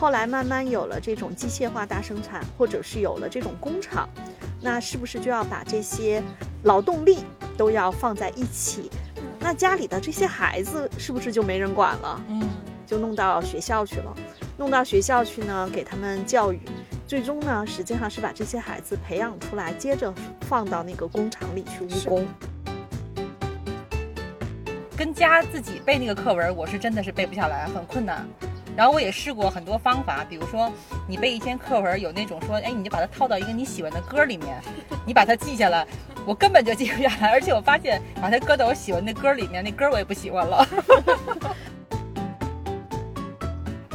[0.00, 4.08] 后来慢慢有了这种机械化大生产，或者是有了这种工厂，
[4.62, 6.22] 那是不是就要把这些
[6.62, 7.18] 劳动力
[7.54, 8.90] 都要放在一起？
[9.38, 12.18] 那家里的这些孩子是不是就没人管了？
[12.30, 12.48] 嗯，
[12.86, 14.16] 就弄到学校去了，
[14.56, 16.58] 弄到学校去呢，给他们教育，
[17.06, 20.10] 最终呢，实际上是把这些孩子培养出来，接着
[20.48, 22.26] 放到那个工厂里去务工。
[24.96, 28.26] 跟家自己背那个课文，我是真的是背不下来，很困难。
[28.76, 30.70] 然后我也试过很多方法，比如说
[31.06, 34.60] 你背一篇课文，有那种说，哎，你就把它套到一个你喜欢的歌里面，
[35.04, 35.86] 你把它记下来。
[36.26, 40.66] 我根本就记不下来，而且我发现把它搁到我喜欢的歌里面，那歌我也不喜欢了。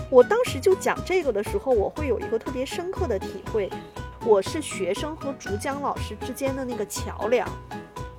[0.09, 3.70] 我当时就讲这个的时候，我会有一个特别深刻的体会，
[4.26, 7.48] 我是学生和竹江老师之间的那个桥梁，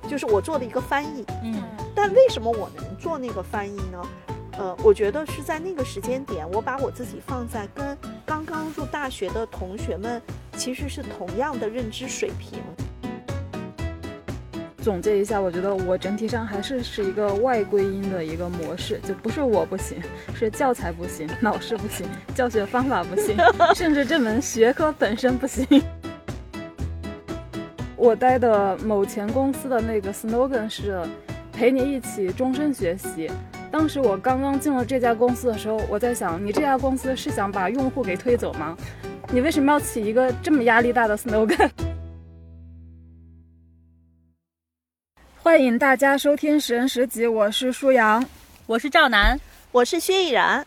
[0.07, 1.25] 就是我做的一个翻译。
[1.43, 1.61] 嗯，
[1.93, 4.01] 但为什么我能做那个翻译呢？
[4.57, 10.19] 呃，我觉得是在那个时间点，我把我自己放在跟刚刚入大学的同学们
[10.53, 12.59] 其实是同样的认知水平。
[14.81, 20.01] 总结一下，我觉得我整体上还是是一个外归因的一个模式，就不是我不行，
[20.33, 23.35] 是教材不行，老师不行，教学方法不行，
[23.75, 25.67] 甚至这门学科本身不行。
[27.97, 30.99] 我待的某前公司的那个 slogan 是
[31.51, 33.29] “陪你一起终身学习”。
[33.69, 38.77] 当时我刚刚进了这家公司的时候，我在想，你这家公司是想把用户给推走吗？
[39.29, 41.69] 你为什么要起一个这么压力大的 slogan？
[45.35, 48.25] 欢迎大家收听《十人十集》，我是舒阳，
[48.65, 49.37] 我是赵楠，
[49.71, 50.65] 我是薛逸然。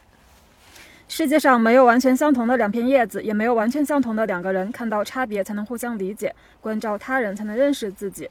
[1.08, 4.70] 世界上没有完全相同的两片叶子，也没有完全相同的两个人。
[4.70, 6.28] 看到差别，才能互相理解；
[6.60, 8.28] 关照他人，才能认识自己。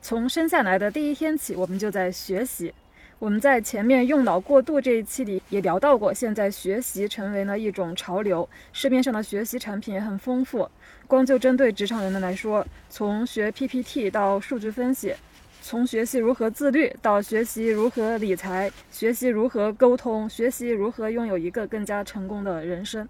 [0.00, 2.72] 从生下来的第一天起，我们就在学习。
[3.20, 10.70] 我们在前面用脑过度这一期里也聊到过，现在学习成为了一种潮流，市面上的学习产品也很丰富。
[11.08, 15.12] 光就针对职场人们来说，从学 PPT 到数据分析，
[15.60, 23.08] 从学习如何自律到学习如何理财，学习如何沟通，学习如何拥有一个更加成功的人生，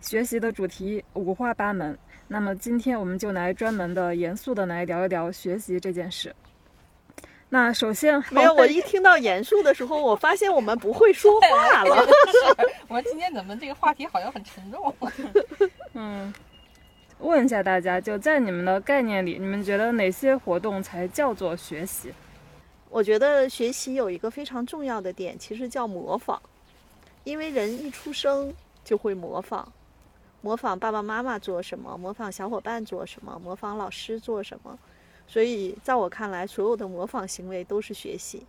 [0.00, 1.98] 学习的主题五花八门。
[2.28, 6.34] 那么今天我们就来专门的、严肃的来聊一聊学习这件事。
[7.54, 11.96] 那首先没有，我一听到严肃的时候，我发现我们不会说话了。
[12.88, 14.94] 我说今天怎么这个话题好像很沉重？
[15.92, 16.32] 嗯，
[17.18, 22.10] 问一下大家，就在你们的概念里，你们觉得哪些活动才叫做学习？
[22.88, 26.40] 我觉得学习有一个非常重要的点，其实叫模仿，
[27.24, 28.50] 因为人一出生
[28.82, 29.70] 就会模仿，
[30.40, 34.78] 模仿爸爸妈妈做什么，模仿小伙伴做什么，模仿老师做什么。
[35.32, 38.44] 所以，在我看来，所有的模仿行为都是学习。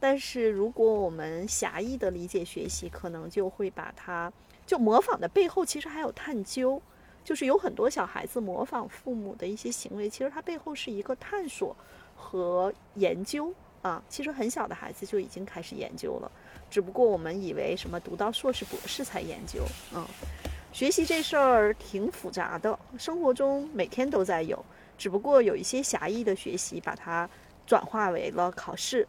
[0.00, 4.32] 但是，如果我们狭义的理解学习，可能就会把它
[4.66, 6.80] 就模仿的背后，其实还有探究。
[7.22, 11.76] 就是有很多小孩子模仿父母的一些行为，其实它背后是一个探索
[12.16, 13.52] 和研究
[13.82, 14.02] 啊。
[14.08, 16.32] 其实很小的孩子就已经开始研究了，
[16.70, 19.60] 只不过我们以为什么读到硕士博士才研究。
[19.94, 20.02] 嗯，
[20.72, 24.64] 学习这事儿挺复杂的，生活中每天都在有。
[24.96, 27.28] 只不过有一些狭义的学习，把它
[27.66, 29.06] 转化为了考试，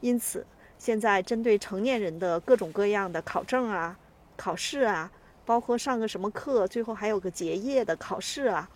[0.00, 0.46] 因此
[0.78, 3.98] 现在针对成年人的各种各样的考证啊、
[4.36, 5.10] 考试啊，
[5.44, 8.68] 包括上个什么课，最后还有个结业的考试啊，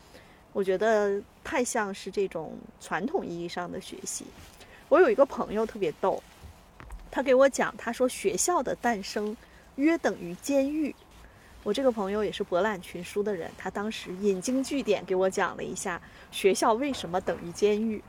[0.53, 4.27] 我觉得太像是这种传统意义上的学习。
[4.89, 6.23] 我有一个朋友特别逗，
[7.11, 9.37] 他给我讲，他说学校的诞生
[9.77, 10.95] 约等于监狱。
[11.65, 16.01] 我这个朋友也是博览群书的人，他当时引经据典给我讲了一下
[16.31, 18.03] 学校为什么等于监狱。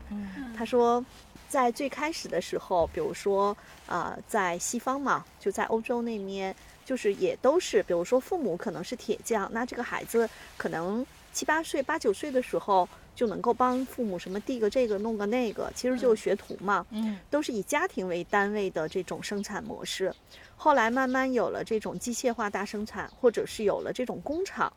[0.57, 1.03] 他说，
[1.47, 3.55] 在最开始的时候，比如说，
[3.85, 10.27] 呃，在西方嘛，就在欧洲那边，就是也都是，比如说父母可能是铁匠，那这个孩子
[10.57, 16.85] 可能七八岁、八九岁的时候就能够帮父母什么递个这个、弄个那个，其实就是学徒嘛。
[16.91, 20.13] 嗯，都是以家庭为单位的这种生产模式。
[20.55, 24.71] 后来慢慢有了这种机械化大生产，或者是有了这种工厂，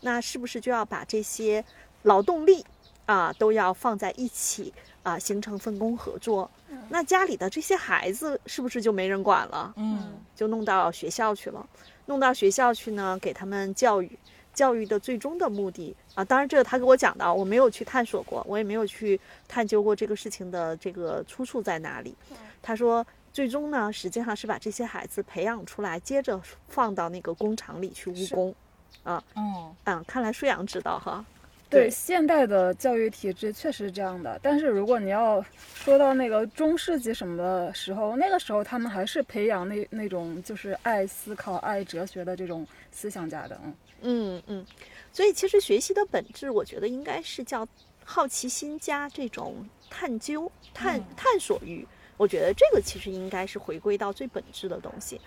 [0.00, 1.64] 那是不是就要把这些
[2.02, 2.64] 劳动力
[3.06, 4.72] 啊都要放在一起
[5.02, 6.50] 啊，形成分工合作？
[6.88, 9.72] 那家里的这些孩子是不是就没人管了？
[9.76, 11.66] 嗯，就弄到学校去了，
[12.06, 14.18] 弄到学校去呢，给他们教育，
[14.60, 19.18] 教育的最终的目的啊，当然这个他给我讲的，我没有去探索过，我也没有去
[19.48, 22.14] 探究过这个事情的这个出处在哪里。
[22.60, 23.06] 他说。
[23.32, 28.52] 最终呢，实际上是把这些孩子培养出来，接着放到那个工厂里去务工，
[29.04, 31.24] 啊，嗯嗯，看来舒阳知道哈，
[31.70, 35.40] 对对现代的教育体制确实是这样的，但是如果你要
[35.74, 43.72] 说到那个中世纪什么的时候，那个时候他们还是培养那那种就是爱思考、爱哲学的这种思想家的，嗯。
[44.02, 44.66] 嗯嗯，
[45.12, 47.66] 所以其实学习的本质，我觉得应该是叫
[48.04, 51.86] 好奇心加这种探究、探嗯探索欲。
[52.16, 55.20] 我觉得这个其实应该是回归到最本质的东西。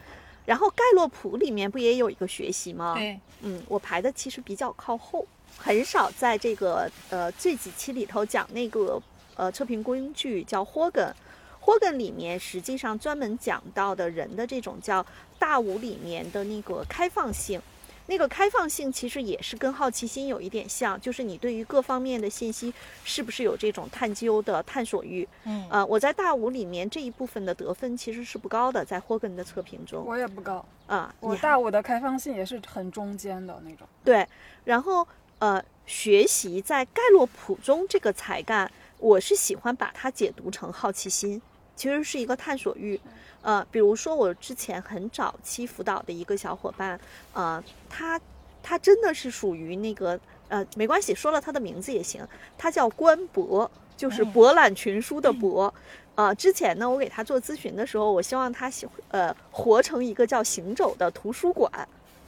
[0.46, 2.96] 然后盖洛普里面不也有一个学习吗？
[2.96, 5.26] 对，嗯，我排的其实比较靠后，
[5.58, 9.02] 很少在这个呃这几期里头讲那个
[9.36, 11.14] 呃测评工具叫 Horgan。
[11.62, 15.06] Horgan 里面实际上专门讲到的人的这种叫
[15.40, 17.62] 大五里面的那个开放性，
[18.08, 22.74] 那个开放性其实也是跟好奇心有一点像，就是你对于各方面的信息
[23.06, 25.28] 是不是有这种探究的探索欲。
[25.46, 33.88] 嗯呃，我在大五里面这一部分的得分其实是不高的，在 Horgan 的测评中我也不高，啊，我你大五的开放性也是很中间的那种。
[34.04, 34.28] 对，
[34.66, 35.08] 然后
[35.40, 41.42] 呃，学习在盖洛普中这个才干，我是喜欢把它解读成好奇心，
[41.76, 43.00] 其实是一个探索欲。
[43.44, 47.00] 呃，比如说我之前很早期辅导的一个小伙伴，
[47.34, 48.20] 呃，他
[48.64, 52.26] 他真的是属于那个呃，没关系，说了他的名字也行，
[52.58, 55.72] 他叫关博，就是嗯博览群书的博。
[56.16, 61.70] 呃，之前呢，我给他做咨询的时候，我希望他喜呃活成一个叫行走的图书馆，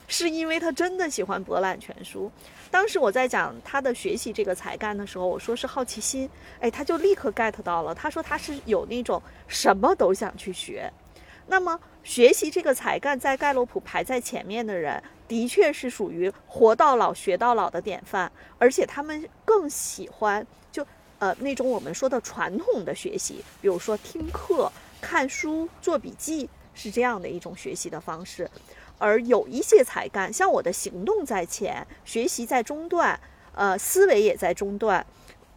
[0.08, 2.30] 是因为他真的喜欢博览全书。
[2.72, 6.30] 当时我在讲他的学习这个才干的时候，我说是好奇心，
[6.60, 7.94] 哎，他就立刻 get 到了。
[7.96, 10.92] 他说他是有那种什么都想去学。
[11.48, 20.86] 那么学习这个才干，在盖洛普排在前面的人，的确是属于活到老学到老的典范，而且他们更喜欢就
[21.20, 28.50] 呃那种我们说的传统的学习，比如说听课、看书、做笔记，是这样的一种学习的方式。
[28.98, 33.20] 而有一些才干，像我的行动在前，学习在中段，
[33.54, 35.06] 呃，思维也在中段，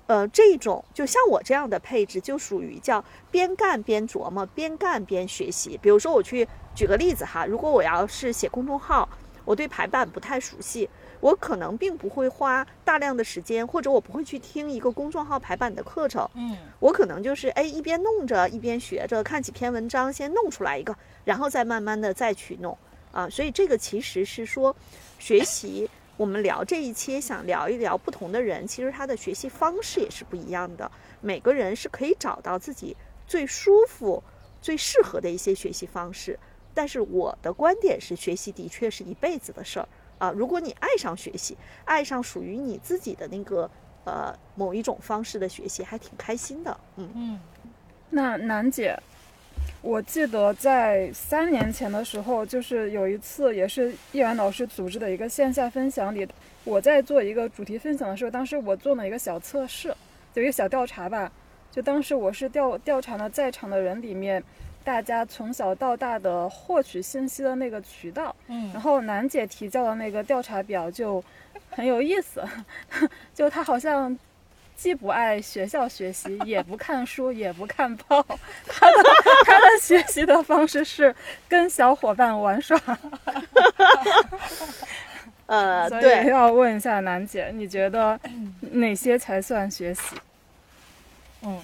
[0.09, 5.79] 呃，这种就像我这样的配置，就属于叫边干边琢磨，边干边学习。
[5.83, 9.07] 比如说，我去举个例子哈，如果我要是写公众号，
[9.45, 10.89] 我对排版不太熟悉，
[11.21, 20.97] 我可能并不会花大量的时间，或者我不会去听一个公众号排版的课程，嗯我可能就是哎一边弄着一边学着，看几篇文章，先弄出来一个，
[21.27, 22.75] 然后再慢慢的再去弄
[23.13, 23.29] 啊。
[23.29, 24.75] 所以这个其实是说
[25.19, 25.91] 学习。
[26.19, 30.91] 我们聊这一期，想聊一聊不同的人，其实他的学习方式也是不一样的。
[31.21, 34.21] 每个人是可以找到自己最舒服、
[34.61, 36.37] 最适合的一些学习方式。
[36.75, 39.89] 但是我的观点是，学习的确是一辈子的事儿
[40.19, 40.33] 啊。
[40.33, 43.71] 如果你爱上学习，爱上属于你自己的那个
[44.05, 46.81] 呃某一种方式的学习，还挺开心的。
[46.97, 47.41] 嗯嗯
[48.11, 49.01] 那楠姐，
[49.81, 56.27] 我记得在三年前的时候，就是有一次也是叶然老师组织的一个线下分享里，
[56.65, 59.95] 我在做一个主题分享的时候，当时我做了一个小测试，
[60.35, 61.31] 有一个小调查吧。
[61.71, 64.43] 就当时我是调调查了在场的人里面，
[64.83, 68.35] 大家从小到大的获取信息的那个渠道。
[68.49, 71.23] 嗯然嗯后楠姐提交的那个调查表就
[71.71, 72.43] 很有意思，
[73.33, 74.19] 就她好像
[74.79, 78.23] 既不爱学校学习，也不看书，也不看报，
[78.69, 78.95] 他的
[79.45, 81.13] 他的学习的方式是
[81.49, 82.81] 跟小伙伴玩耍。
[85.47, 88.19] 呃， 所以对，要问一下楠姐，你觉得
[88.61, 90.15] 哪些才算学习？
[91.43, 91.61] 嗯，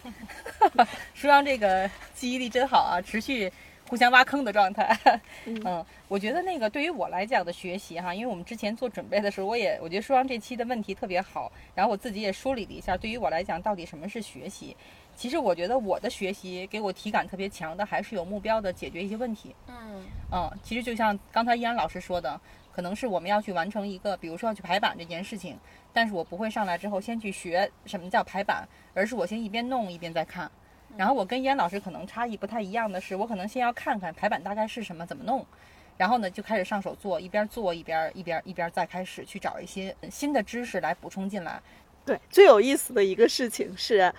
[1.15, 3.53] 书上这个记忆力真好啊，持续
[3.89, 4.99] 互相挖坑的状态。
[5.45, 14.77] 嗯 嗯，我觉得那个对于我来讲的学习哈，因为我们之前做准备的时候，我也我觉得书上这期的问题特别好，然后我自己也梳理了一下，对于我来讲到底什么是学习。
[15.17, 19.55] 其实我觉得我的学习给我体感特别强的，还是有目标的解决一些问题。
[19.69, 22.41] 嗯嗯，其实就像刚才依然老师说的，
[22.73, 25.57] 可能是我们要去完成一个，比如说要去排版这件事情，
[25.93, 30.51] 但是我不会上来之后先去学什么叫排版，而是我先一边弄一边再看。
[30.97, 35.45] 然后我跟燕老师可能差异不太一样的是，我可能先要看看排版大概是什么，怎么弄，
[35.97, 41.61] 然后呢就开始上手做，一边做一边一边一边再开始去找一些新的知识来补充进来。
[42.05, 44.13] 对，最有意思的一个事情是，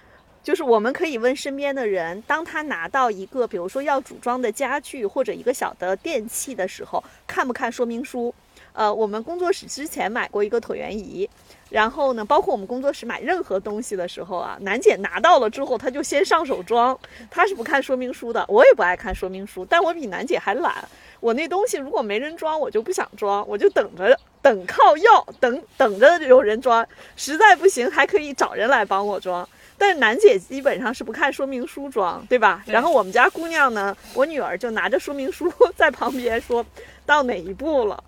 [0.44, 8.34] 就是我们可以问身边的人，当他拿到一个比如说要组装的家具或者一个小的电器的时候，看不看说明书？
[8.74, 11.30] 呃，我们工作室之前买过一个椭圆仪，
[11.70, 16.98] 然后呢，包括我们工作室买任何东西的时候啊，楠姐拿到了之后，她就先上手装，
[17.30, 20.74] 她是不看说明书的，我也不爱看说明书，但我比楠姐还懒。
[21.20, 29.48] 我那东西如果没人装，我就不想装，我就等着等靠要，等等着有人装，实在不行还可以找人来帮我装。
[29.78, 32.62] 但是楠姐基本上是不看说明书装，对吧？
[32.66, 36.64] 对然后我们家姑娘呢，我女儿就拿着说明书 在旁边说
[37.06, 38.02] 到哪一步了。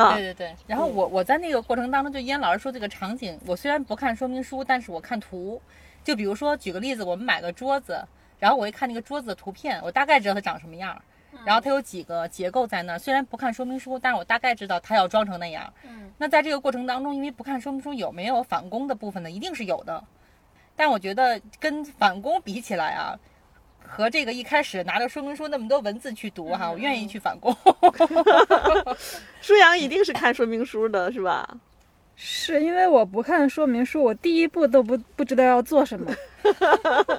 [0.00, 0.56] 啊对对对。
[0.66, 5.60] 然后我我在那个过程当中，就燕老师说这个场景，我虽然不看说明书，但是我看图。
[6.02, 8.02] 就比如说举个例子，我们买个桌子，
[8.38, 11.00] 然后我一看那个桌子的图片，我大概知道它长什么样。
[11.44, 15.72] 然后它有几个结构在那儿，虽然不看说明书，但是我大概知道它要装成那样。
[15.84, 19.30] 嗯，那在这个过程当中，因为不看说明书，有没有返工的部分呢？
[19.30, 20.02] 一定是有的。
[20.74, 23.16] 但我觉得跟返工比起来啊，
[23.90, 27.54] 和这个一开始拿着说明书那么多文字去读哈，我愿意去返工。
[29.42, 31.58] 舒阳一定是看说明书的，是吧？
[32.14, 36.14] 是因为我不看说明书，我第一步都不不知道要做什么。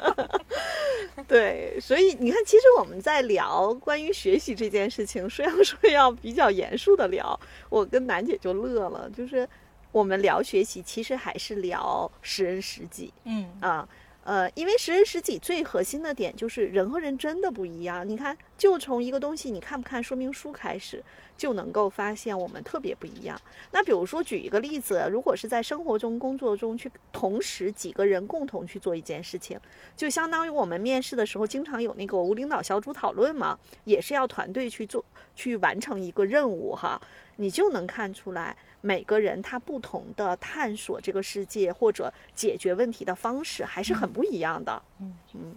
[1.27, 9.47] 对，所以你看，其实我们在聊关于学习这件事情，虽然说要比较严肃的聊，我跟楠姐就乐了，就是
[9.91, 13.87] 我们聊学习，其实还是聊识人识己嗯啊。
[14.23, 18.07] 呃，因为十人十己最核心的点就是人和人真的不一样。
[18.07, 21.03] 你看，就从一个东西你看不看说明书开始，
[21.35, 23.41] 就能够发现我们特别不一样。
[23.71, 29.59] 那比如说举一个例子，如果是在生活中、工作中去同时几个人共同去做一件事情，
[29.97, 35.03] 就相当于我们面试的时候经常有那个无领导小组讨论嘛，也是要团队去做
[35.35, 37.01] 去完成一个任务哈，
[37.37, 38.55] 你就能看出来。
[38.81, 44.81] 每个人他不同的探索这个世界或者解决问题的方式还是很不一样的。
[45.00, 45.55] 嗯嗯，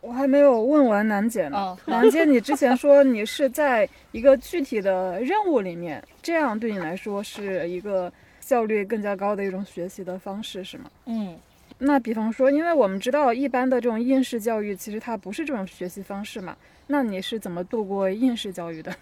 [0.00, 1.56] 我还没有问完楠姐呢。
[1.56, 10.90] 哦 楠姐，你之前说你是在一个具体的任务里面，这样对你来说是一个效率更加高的一种学习的方式，是吗？
[11.06, 11.38] 嗯
[11.78, 16.56] 那比方说，因为我们知道一般的这种应试教育，其实它不是这种学习方式嘛。
[16.86, 18.94] 那你是怎么度过应试教育的？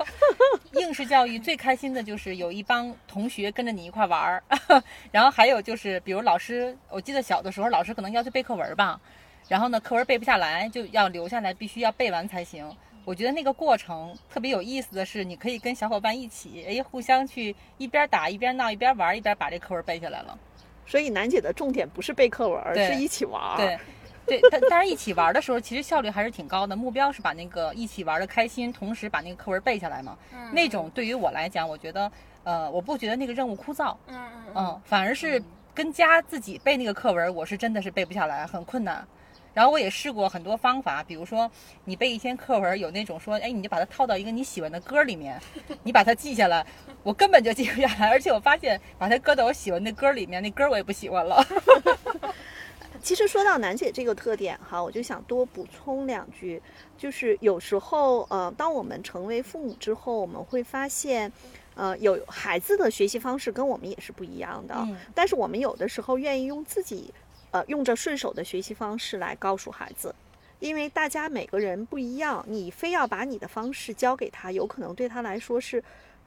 [0.73, 4.43] 应试教育最开心的就是有一帮同学跟着你一块玩儿，
[5.11, 8.99] 然后还有就是，比如老师，我记得小的时候老师可能要求背课文吧，
[9.47, 12.65] 然后呢课文背不下来就要留下来，必须要背完才行。
[13.03, 20.37] 我觉得那个过程特别有意思的是，你可以跟小伙伴一起，哎，互相去一边打一边闹一边玩，一边把这课文背下来了。
[20.85, 23.57] 所以楠姐的重点不是背课文，对是一起玩。
[23.57, 23.79] 对，
[24.25, 26.75] 对，但但是一起玩的时候，其实效率还是挺高的。
[26.75, 30.17] 目标是把那个一起玩的开心，同时把那个课文背下来嘛。
[30.51, 32.11] 那种对于我来讲，我觉得，
[32.43, 35.41] 呃，我不觉得那个任务枯燥，嗯嗯，反而是
[35.73, 39.05] 跟家自己背那个课文，我是真的是背不下来，很困难。
[39.53, 41.51] 然后我也试过很多方法，比如说
[41.83, 45.37] 你背一篇课文，有那种说，哎，你就把它套到一个你喜欢的歌里面，
[45.83, 46.65] 你把它记下来，
[47.03, 51.43] 我根本就记不下来，而且我发现把它搁到我喜欢的歌里面，那歌我也不喜欢了。
[53.01, 56.61] 其实说到楠姐这个特点哈，我就想多补充两句，
[56.97, 61.31] 就是有时候呃，当我们成为父母之后，我们会发现。
[61.73, 67.13] 呃，有孩子的学习方式跟我们也是不一样的，嗯但是我们有的时候愿意用自己，
[67.51, 70.13] 呃，用着顺手的学习方式来告诉孩子，
[70.59, 75.81] 因为大家每个人不一样，你非要把你的方式教给他，有可能对他来说是，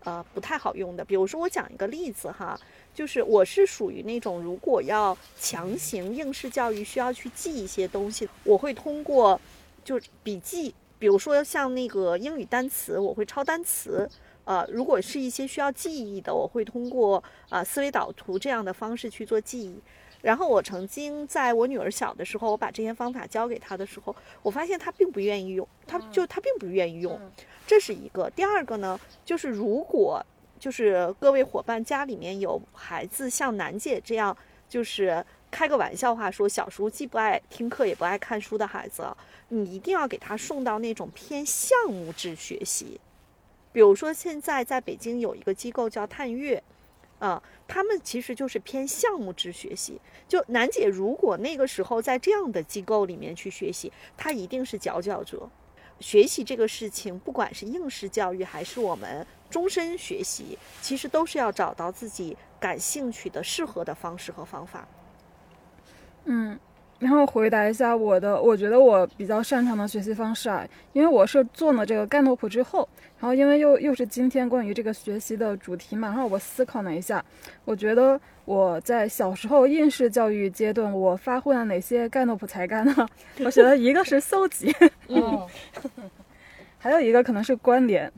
[0.05, 1.05] 呃，不太好用的。
[1.05, 2.59] 比如说，我讲一个例子哈，
[2.95, 9.39] 就是我是属于那种如果要强行应试教育需要去记一些东西，我会通过
[9.85, 14.09] 就是笔记，比如说像那个英语单词，我会抄单词。
[14.45, 17.17] 呃，如果是一些需要记忆的，我会通过
[17.49, 19.75] 啊、呃、思维导图这样的方式去做记忆。
[20.21, 27.19] 然后我曾经在我女儿小的时候，我把这些方法教给她的时候，我发现她并不愿意用，她就她并不愿意用，
[27.67, 28.29] 这是一个。
[28.37, 30.23] 第二个呢，就是如果
[30.65, 34.35] 就是各位伙伴家里面有孩子像楠姐这样，
[34.67, 39.07] 就是开个玩笑话说小时候既不爱听课也不爱看书的孩子，
[39.51, 42.99] 你一定要给他送到那种偏项目制学习。
[43.73, 46.63] 比如说，现在在北京有一个机构叫探月，
[47.19, 50.01] 啊、他们其实就是偏项目制学习。
[50.27, 55.47] 就楠姐如果那个时候在这样的机构里面去学习，她一定是佼佼者。
[56.01, 64.85] 学习这个事情，不管是应试教育还是我们终身学习，其实都是要找到自己感兴趣的、适合的方式和方法。
[66.25, 66.59] 嗯，
[66.99, 72.89] 然后回答一下我的，我觉得我比较擅长的学习方式啊，因为我是做了这个盖诺普之后，
[73.21, 77.25] 然后因为又又是今天关于这个学习的主题嘛，然后我思考了一下，
[77.65, 83.09] 我觉得我在小时候应试教育阶段，我发挥了哪些盖诺普才干呢？
[83.47, 84.75] 我觉得一个是搜集，
[85.07, 85.47] 嗯
[86.77, 88.13] 还有一个可能是关联。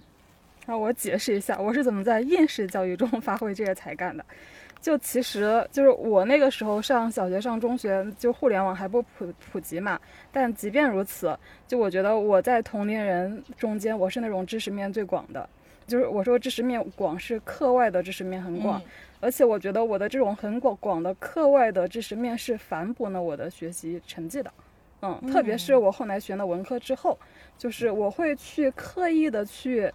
[0.67, 4.25] 然后我解释一下，我是怎么在应试教育中发挥这些才干的。
[4.83, 9.99] 就其实就是我那个时候上小学、上中学，就互联网还不普普及嘛。
[10.31, 15.49] 但即便如此，就我觉得我在同龄人中间，我是那种知识面最广的。
[15.87, 24.53] 就是我说知识面广是课外的知识面很广，嗯而且我觉得我的这种很广广的课外的知识面是反哺了我的学习成绩的。
[25.01, 27.19] 嗯，特别是我后来学了文科之后，
[27.57, 29.91] 就是我会去刻意的去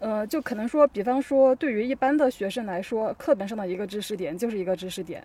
[0.00, 5.22] 呃，就可能说，比方说，对于一般的学生来说，课本上的一个知识点就是一个知识点，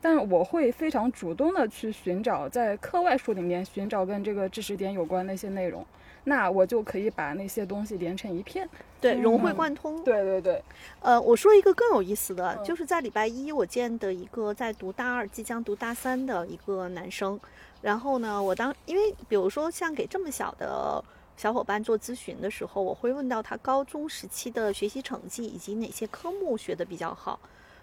[0.00, 5.84] 但我会非常主动的去寻找在课外书里面寻找跟这个知识点有关的一些内容，
[6.24, 8.68] 那我就可以把那些东西连成一片。
[8.98, 9.54] 对，融会嗯。
[9.54, 10.02] 贯通。
[10.02, 10.62] 对对对，
[11.02, 12.64] 呃，我说一个更有意思的，嗯。
[12.64, 17.38] 就是在礼拜一我见的一个在读大二、即将读大三的一个男生，
[17.82, 21.04] 然后呢，我当因为比如说像给这么小的
[21.36, 27.38] 小伙伴做咨询的时候，我会问到他高中时期的学习成绩以及哪些科目学得比较好，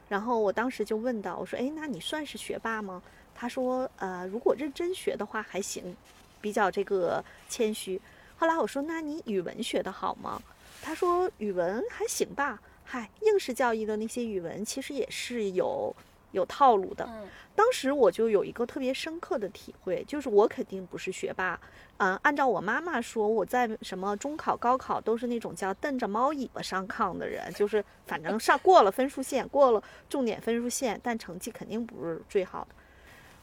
[0.08, 3.02] 然后我当时就问到，我说，哎，那你算是学霸吗？
[3.36, 5.96] 他说，呃，如果认真学的话还行，
[6.40, 8.00] 比较这个谦虚。
[8.38, 10.42] 后来我说，那你语文学得好吗？
[10.82, 15.96] 他说语文还行吧，嗨，应试教育的那些语文其实也是有
[16.32, 17.06] 有套路的。
[17.08, 21.60] 嗯当时我就有一个特别深刻的体会，就是我肯定不是学霸。
[21.98, 32.76] 嗯，按照我妈妈说，我在什么中考、高考都是那种叫瞪着猫尾巴上炕的人，就是反正上过了分数线，过了重点分数线，但成绩肯定不是最好的。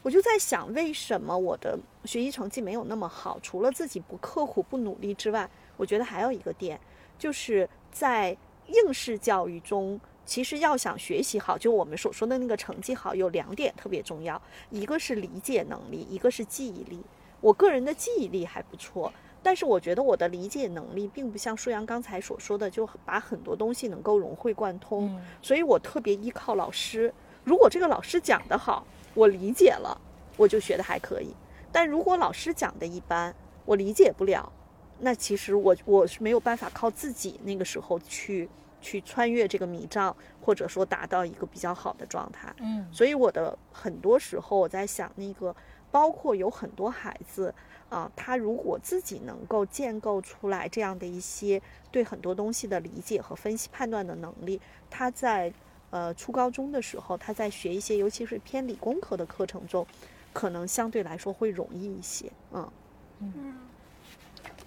[0.01, 3.39] 我就在想，为什么我的学习成绩没有那么好？
[3.41, 6.77] 除了自己不刻苦、不努力之外，我觉得还有一个点，
[7.19, 8.35] 就是在
[8.67, 17.01] 应试教育中，其实要想学习好，就我们所说的那个成绩好，有两点特别重要，一个是理解能力，一个是记忆力。
[17.41, 25.07] 我个人的记忆力还不错，但是我觉得我的理解能力并不像舒阳刚才所说的，就把很多东西能够融会贯通。
[25.15, 27.11] 嗯所以我特别依靠老师。
[27.43, 29.99] 如果这个老师讲得好，我理解了，
[30.37, 31.29] 我就学得还可以；
[31.71, 34.51] 但如果老师讲的一般，我理解不了，
[34.99, 38.47] 那其实我我是没有办法靠自己那个时候去
[38.81, 42.53] 去穿越这个迷障，或者说达到一个比较好的状态。
[42.59, 45.55] 嗯所以我的很多时候我在想，那个
[45.91, 47.53] 包括有很多孩子
[47.89, 55.51] 啊，他如果自己能够建构出来这样的一些对很多东西的理解和分析判断的能力，他在
[55.89, 59.85] 呃初高中的时候，他在学一些尤其是偏理工科的课程中，
[60.31, 62.31] 可能相对来说会容易一些。
[62.53, 62.71] 嗯，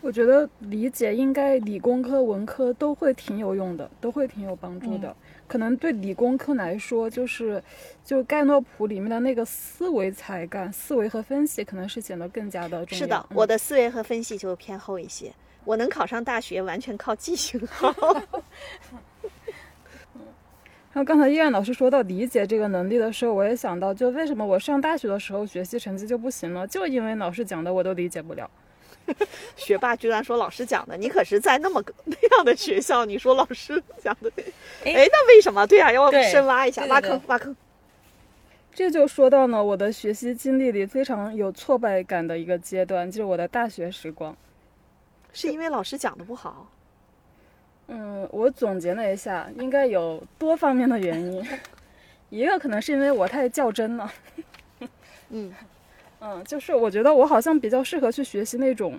[0.03, 5.15] 我觉得理解应该理工科、文科都会挺有用的，都会挺有帮助的。
[5.47, 7.63] 可能对理工科来说，就是
[8.05, 13.05] 就盖诺普里面的那个思维才干、思维和分析，可能是显得更加的重要。
[13.05, 15.33] 是的，嗯我的思维和分析就偏后一些。
[15.65, 17.95] 我能考上大学，完全靠记性好。
[20.93, 26.67] 然后刚才依然老师说到理解这个能力的时候，我也想到，就为什么我上大学的时候学习成绩就不行了？
[26.67, 28.51] 就因为老师讲的我都理解不了。
[29.57, 34.31] 学霸居然说老师讲的，你可是在那么个那样的学校，你说老师讲的，
[34.85, 35.67] 哎哎，那为什么？
[35.67, 37.55] 对啊，要对深挖一下，挖坑挖坑。
[38.75, 44.35] 这就说到呢，我的学习经历里非常有挫败感的一个阶段，就是我的大学时光。
[45.35, 46.71] 是因为老师讲的不好，
[47.89, 51.47] 嗯，我总结了一下，应该有多方面的原因。
[52.31, 54.11] 一个可能是因为我太较真了，
[55.29, 55.53] 嗯，
[56.25, 58.97] 嗯，就是我觉得我好像比较适合去学习那种，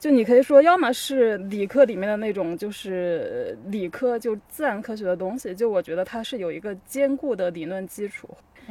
[0.00, 8.26] 就你可以说，要么是理科里面的那种，就是呃理科就自然科学的东西，就我觉得它是有一个坚固的理论基础；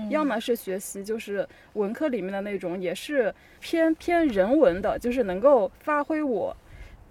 [0.10, 6.58] 要么是学习就是文科里面的那种，也是偏偏人文的，就是能够发挥我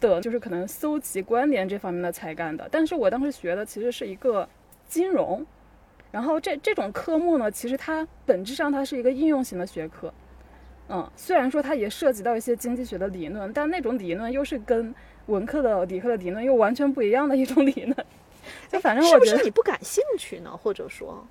[0.00, 2.68] 的就是可能搜集关联这方面的才干的。
[2.68, 4.48] 但是我当时学的其实是一个
[4.88, 5.46] 金融。
[6.10, 10.12] 然后这这种科目呢，其实它本质上它是一个应用型的学科，
[10.92, 14.92] 嗯，虽然说它也涉及到一些经济学的理论，但那种理论又是跟
[15.26, 17.96] 文科的、理科的理论又完全不一样的一种理论。
[18.68, 20.50] 就反正是不我觉得，是你不感兴趣呢？
[20.50, 21.24] 或者说，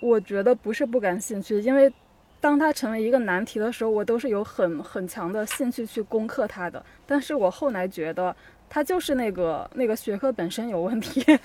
[0.00, 1.92] 我觉得不是不感兴趣，因为
[2.40, 6.82] 当它成为一个难题的时候，我都是有很很强的兴趣去攻克它的。
[7.06, 8.34] 但是我后来觉得，
[8.70, 11.22] 它就是那个那个学科本身有问题。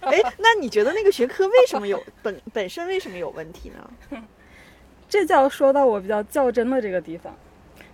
[0.00, 3.90] 哎，那你觉得那个学科为什么有本本身为什么有问题呢？
[5.08, 7.34] 这就要说到我比较较真的这个地方。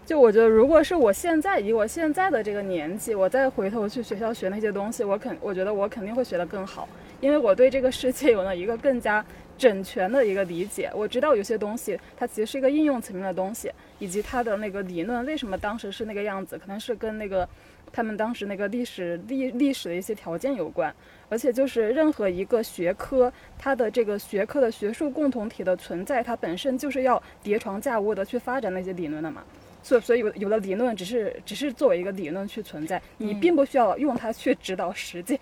[0.05, 6.87] 就我觉得，如果是我现在以我现在的这个年纪，我再回头去学校学那些东西，我肯我觉得我肯定会学得更好，
[7.21, 9.25] 因为我对这个世界有了一个更加
[9.57, 10.91] 整全的一个理解。
[10.95, 17.49] 我知道有些东西它其实是一个应用层面的东西，以及它的那个理论为什么当时是那个样子，可能是跟那个
[17.95, 20.95] 他们当时那个历史历历史的一些条件有关。
[21.31, 29.43] 而且就是任何一个学科，它的这个学科的学术共同体的存在，它本身就是要叠床架屋的去发展那些理论的嘛。
[29.83, 35.39] 所以，所以有有的理论只是只是作为一个理论去存在，你并不需要用它去指导实践。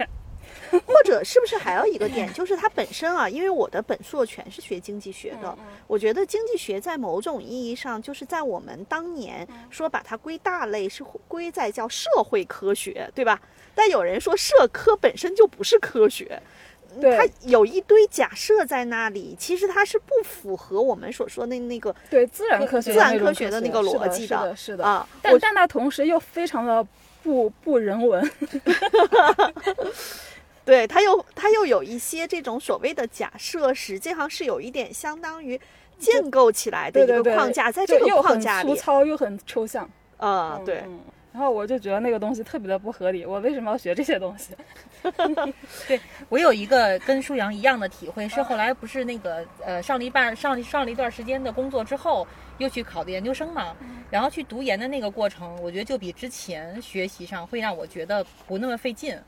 [0.87, 13.41] 或者是不是还有一个点，就是它本身啊，因为我的本硕全是学经济学的，我觉得经济学在某种意义上就是在我们当年说把它归大类是归在叫社会科学，对吧？
[13.75, 16.41] 但有人说社科本身就不是科学。
[17.01, 24.85] 它有一堆假设在那里，其实它是不符合我们所说的那个对自然科学自然科学的那个逻辑的是的，是的。
[24.85, 25.09] 啊。
[25.23, 26.87] 但我但它同时又非常的
[27.23, 28.23] 不不人文，
[30.64, 35.61] 对它又它又有一些这种所谓的假设，实际上是有一点相当于
[35.98, 39.88] 建构起来的一个对对对，框架，在这个框架里，粗糙又很抽象。
[40.18, 41.01] 啊，对，嗯。
[41.33, 44.55] 然后我就觉得那个东西特别的不合理，我为什么要学这些东西？
[45.88, 45.98] 对
[46.29, 53.75] 我有一个跟舒阳一样的体会，是后来不是那个呃上了一半上上了一段时间的工作之后，又去考的研究生嘛，
[54.11, 59.18] 然后去读研的那个过程，我觉得就比之前学习上会让我觉得不那么费劲。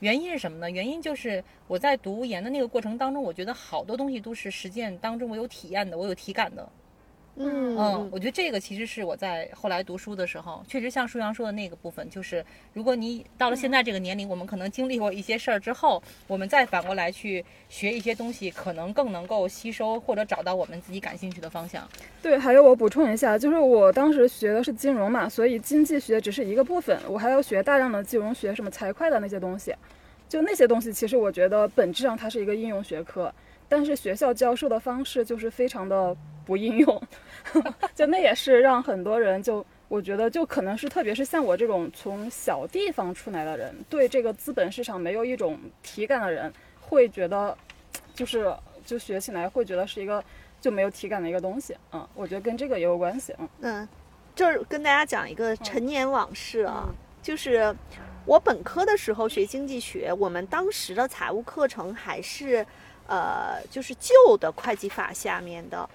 [0.00, 0.70] 原因是什么呢？
[0.70, 6.68] 原因就是我在读研的那个过程当中，我觉得好多东西都是实践当中我有体验的，我有体感的。
[7.38, 21.88] 嗯嗯，我觉得这个其实是我在后来读书的时候，确实像舒阳说的那个部分，就是如果你到了现在这个年龄，我们可能经历过一些事儿之后，我们再反过来去学一些东西，可能更能够吸收或者找到我们自己感兴趣的方向。
[22.20, 29.74] 对，还有我补充一下，就是我当时学的是金融嘛，所以经济学只是一个部分，我还要学大量的金融学，什么财会的那些东西。
[30.28, 33.32] 就那些东西，其实我觉得本质上它是一个应用学科，
[33.68, 37.02] 但是学校教授的方式就是非常的不应用，
[37.94, 47.56] 就那也是让很多人就我觉得就可能是特别是像我这种从小地方出来的人，对这个资本市场没有一种体感的人，会觉得
[48.14, 48.54] 就是
[48.84, 50.22] 就学起来会觉得是一个
[50.60, 53.48] 就没有体感的一个东西，嗯，我觉得跟这个也有关系，嗯。
[53.60, 53.88] 嗯，
[54.34, 56.94] 就是跟大家讲一个陈年往事啊，嗯。
[57.20, 57.74] 就是
[58.24, 62.64] 我本科的时候学经济学，我们当时的财务课程还是
[63.08, 65.88] 呃就是旧的会计法下面的。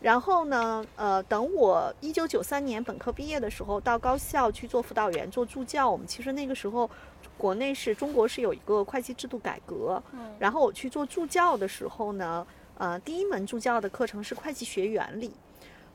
[0.00, 5.90] 然后呢，呃，等我一九九三年本科毕业的时候，到高校去做辅导员、做助教。
[5.90, 6.88] 我们其实那个时候，
[7.36, 10.02] 国内是中国是有一个会计制度改革。
[10.14, 12.46] 嗯然后我去做助教的时候呢，
[12.78, 15.30] 呃，第一门助教的课程是会计学原理。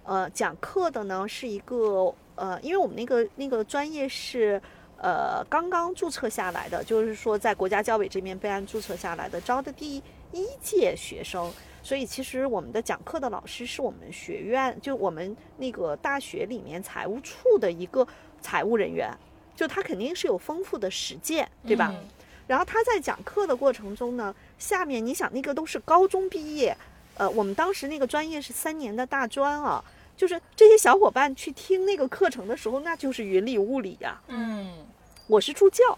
[0.03, 4.61] 呃，讲课的呢是一个呃，因为我们那个那个专业是
[4.99, 10.03] 呃刚刚注册下来的，就是说在国家教委这边备案注册下来的，招的第
[10.35, 11.51] 一届学生。
[11.81, 18.07] 所以其实我们的讲课的老师是我们学院，就我们那个大学里面财务处的一个
[18.41, 19.15] 财务人员，
[19.55, 21.93] 就他肯定是有丰富的实践，对吧？
[21.93, 22.07] 嗯
[22.47, 26.77] 然后他在讲课的过程中呢，下面你想那个都是高中毕业，
[27.15, 29.83] 呃，我们当时那个专业是三年的大专啊，
[30.15, 34.85] 就是这些小伙伴去听那个课程的时候，那就是云里雾里呀、嗯
[35.25, 35.97] 我是助教，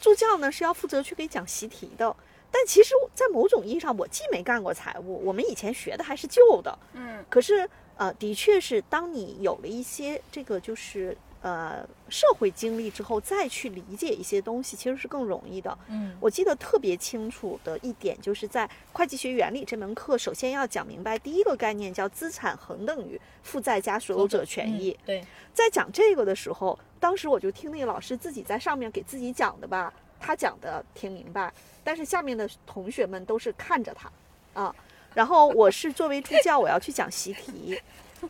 [0.00, 2.16] 助教呢是要负责去给讲习题的。
[2.56, 6.78] 但其实，在某种意义上，我既没干过财务，我们以前学的还是旧的。
[6.92, 15.76] 嗯可是，呃，的确是当你有了一些这个就是呃社会经历之后，再去理解一些东西，其实是更容易的。
[15.88, 24.96] 嗯我记得特别清楚的一点，就是在会计学原理这门课，首先要讲明白第一个概念叫资产恒等于负债加所有者权益。
[25.02, 29.92] 嗯对，在讲这个的时候，当时我就听那个老师自己在上面给自己讲的吧，
[30.24, 31.52] 他讲的挺明白，
[31.84, 34.10] 但是下面的同学们都是看着他，
[34.58, 34.74] 啊，
[35.12, 37.78] 然后我是作为助教，我要去讲习题。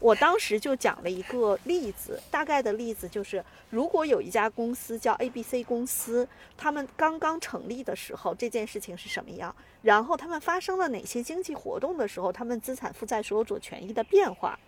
[0.00, 6.26] 我当时就讲了一个例子，大概的例子就是，如果有一家公司叫 A B C 公司，
[6.56, 9.54] 他们刚刚成立的时候，这件事情是什么样？
[9.82, 14.58] 然后他们发生了哪些经济活动的时候，他们资产负债所有者权益的变化？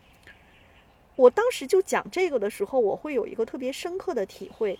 [1.16, 4.78] 我当时就讲这个的时候，我会有一个特别深刻的体会，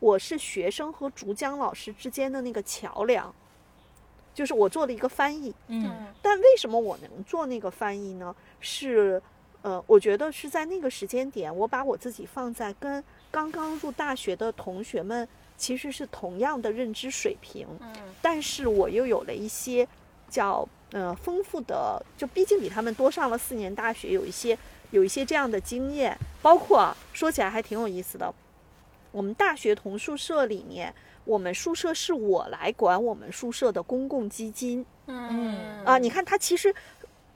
[0.00, 3.34] 我是学生和竹江老师之间的那个桥梁，
[4.34, 5.54] 就是我做了一个翻译。
[5.68, 8.34] 嗯但为什么我能做那个翻译呢？
[8.60, 9.22] 是，
[9.62, 19.86] 呃，我觉得是在那个时间点，我把我自己放在跟刚刚入大学的同学们其实是同样的认知水平，嗯但是我又有了一些
[20.28, 24.58] 叫呃丰富的，就毕竟比他们多上了四年大学，有一些
[24.90, 28.34] 有一些这样的经验，包括啊说起来还挺有意思的，
[29.16, 30.92] 我们大学同宿舍里面。
[31.24, 36.72] 我们宿舍是我来管我们宿舍的公共基金，嗯啊，你看它其实，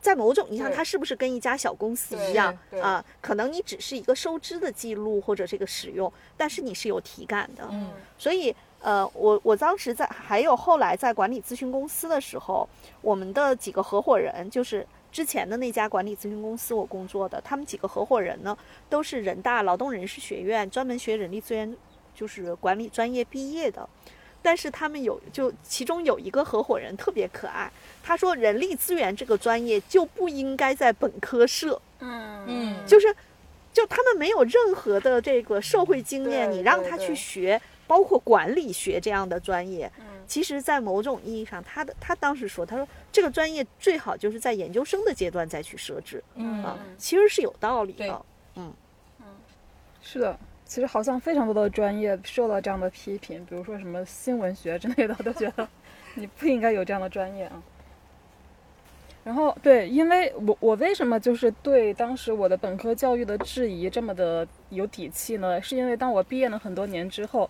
[0.00, 3.04] 在某种意义上，对它是不是跟一家小公司一样对啊？
[3.20, 7.66] 可能你只是一个收支的记录或者这个使用，但是你是有体感的。
[7.72, 12.68] 嗯所以，呃，我我当时在，还有后来在管理咨询公司的时候，
[13.00, 18.56] 我们的几个合伙人，就是之前的那家管理咨询公司我工作的，他们几个合伙人呢，
[18.88, 21.76] 都是人大劳动人事学院专门学人力资源
[22.14, 23.88] 就是管理专业毕业的。
[24.42, 27.70] 但是他们有就其中有一个合伙人特别可爱，
[28.02, 32.44] 他说人力资源这个专业就不应该在本科设，嗯。
[32.46, 32.76] 嗯。
[32.86, 33.14] 就是
[33.70, 48.24] 就他们没有任何的这个社会经验，你让他对去学，包括管理学这样的专业，嗯其实，在某种意义上，他的他当时说，他说这个专业最好就是在研究生的阶段再去设置嗯啊，其实是有道理的，
[48.54, 48.72] 嗯
[49.18, 49.24] 嗯。
[50.00, 55.68] 是的，其实好像非常多的专业受到这样的批评，比如说什么新闻学之类的，都觉得
[56.14, 57.60] 你不应该有这样的专业啊。
[59.22, 65.60] 然后对，因为我我为什么就是对当时我的本科教育的质疑这么的有底气呢？
[65.60, 67.48] 是因为当我毕业了很多年之后，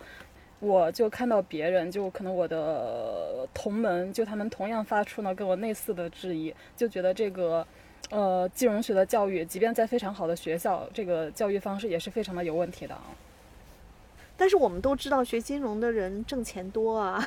[0.61, 7.67] 我就看到别人，就可能我的同门，就他们同样发出了跟我类似的质疑，就觉得这个。
[8.09, 13.05] 呃，金融学的教育，即便在非常好的学校，这个教育方式也是非常的有问题的啊。
[14.37, 17.25] 但是我们都知道，学金融的人挣钱多啊，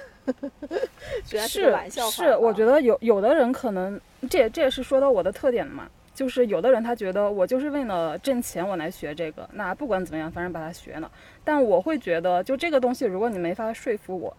[1.24, 3.98] 是玩笑话是，我觉得得有有的人可能，
[4.30, 11.12] 这也这也是说到我的特点嘛，就是有的人他觉得我就是为了挣钱我来学这个，那不管怎么样，反正把它学了。
[11.43, 14.36] 但我会觉得，就这个东西，如果你没法说服我，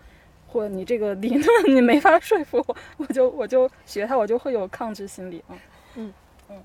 [0.46, 5.58] 或者你这个理论 你没法说服我，我就我就学它，我就会有抗拒心理啊。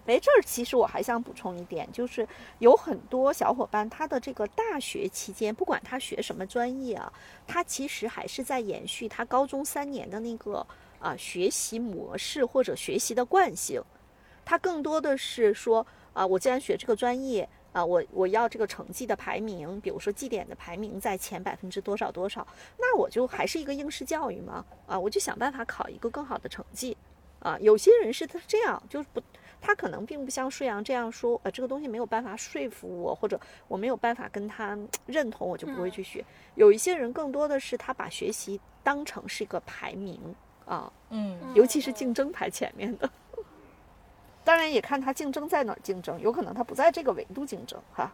[0.06, 2.28] 哎，这儿其实我还想补充一点，就是
[2.60, 7.12] 有很多小伙伴，他的这个大学期间，不管他学什么专业啊，
[7.48, 10.64] 他其实还是在延续他高中三年的那个
[11.00, 13.82] 啊、学习模式或者学习的惯性。
[14.50, 22.46] 他更多的是说啊、我既然学这个专业啊、我我要这个成绩的排名，比如说绩点的排名在前百分之多少多少，
[22.80, 26.98] 那我就还是一个应试教育嘛啊、我就想办法考一个更好的成绩
[27.42, 29.22] 啊、有些人是他这样，就是不。
[29.62, 36.26] 他可能并不像舒阳这样说，呃，这个东西没有办法说服我，或者我没有办法跟他嗯认同，我就不会去学。
[36.56, 40.20] 有一些人更多的是他把学习当成是一个排名
[40.66, 43.10] 啊，嗯尤其是竞争排前面的。
[44.50, 48.12] 当然也看他竞争在哪儿竞争，有可能他不在这个维度竞争哈。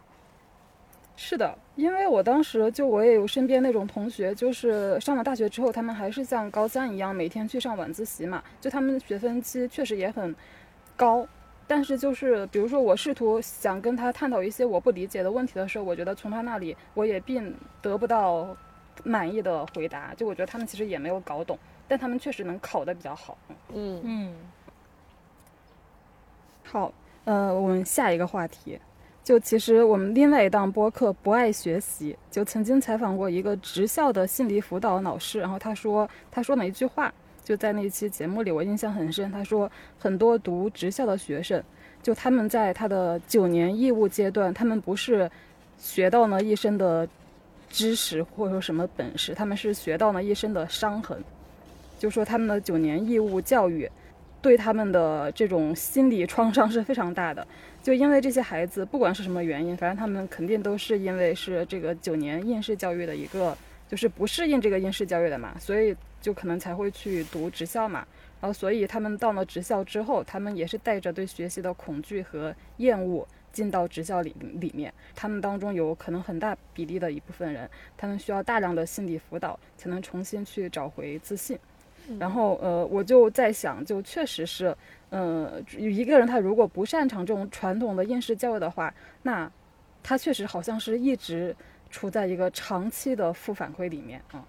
[1.16, 10.36] 是的，因为我当时就我也有身边那种同学，就是上了大学之后，他们还是像高三一样每天去上晚自习嘛，就他们的学分期确实也很
[10.94, 11.26] 高。
[11.66, 18.54] 但是就是比如说我试图想跟他探讨一些我不理解的问题的时候，我觉得从他那里我也并得不到
[19.04, 20.12] 满意的回答。
[20.14, 23.38] 就我觉得他们其实也没有搞懂，但他们确实能考得比较好。
[23.72, 24.34] 嗯嗯
[26.76, 26.92] 好，
[27.24, 28.78] 呃，我们下一个话题，
[29.24, 37.10] 就其实我们另外一档播客《不爱学习》，就曾经采访过一个职校的心理辅导老师，然后他说，他说了一句话，
[37.42, 39.32] 就在那期节目里，我印象很深。
[39.32, 41.64] 他说，很多读职校的学生，
[42.02, 45.30] 就他们在他的九年义务阶段，他们不是
[45.78, 47.08] 学到了一身的
[47.70, 51.24] 知识或者说什么本事，他们是学到了一身的伤痕。
[51.98, 53.90] 就说他们的九年义务教育
[54.46, 57.44] 对他们的这种心理创伤是非常大的。
[57.82, 68.06] 就因为这些孩子，不管是什么原因，反正他们肯定都是因为是这个九年应试教育的一个，就是不适应这个应试教育的嘛，所以就可能才会去读职校嘛。
[68.40, 74.94] 然后，所以他们到了职校之后，他们也是带着对学习的恐惧和厌恶进到职校里里面。
[75.16, 81.58] 他们当中有可能很大比例的一部分人，他们需要大量的心理辅导，才能重新去找回自信。
[82.18, 84.76] 然后呃，我就在想，就确实是，
[85.10, 88.92] 呃，一个人他如果不擅长这种传统的应试教育的话，
[89.22, 89.50] 那
[90.02, 91.54] 他确实好像是一直
[91.90, 94.44] 处在一个长期的负反馈里面啊。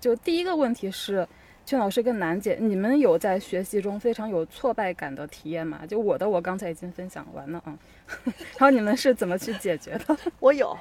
[0.00, 1.26] 就第一个问题是，
[1.66, 5.82] 劝老师跟楠姐，你们有在学习中非常有挫败感的体验吗？
[5.86, 7.76] 就我的，我刚才已经分享完了啊。
[8.24, 10.16] 然后你们是怎么去解决的？
[10.40, 10.74] 我有，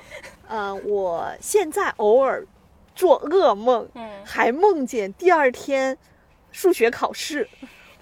[0.47, 2.45] 呃，我现在偶尔
[2.97, 5.95] 做噩梦，嗯还梦见第二天
[6.51, 7.47] 数学考试，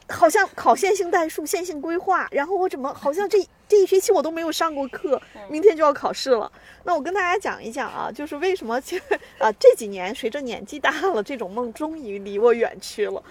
[0.08, 6.50] 好像考线性代数、线性规划，然后我怎么好像这 这一学期我都没有上过课，明天就要考试了。
[6.86, 8.98] 那我跟大家讲一讲啊，就是为什么这
[9.38, 13.22] 啊这几年随着年纪大了，这种梦终于离我远去了。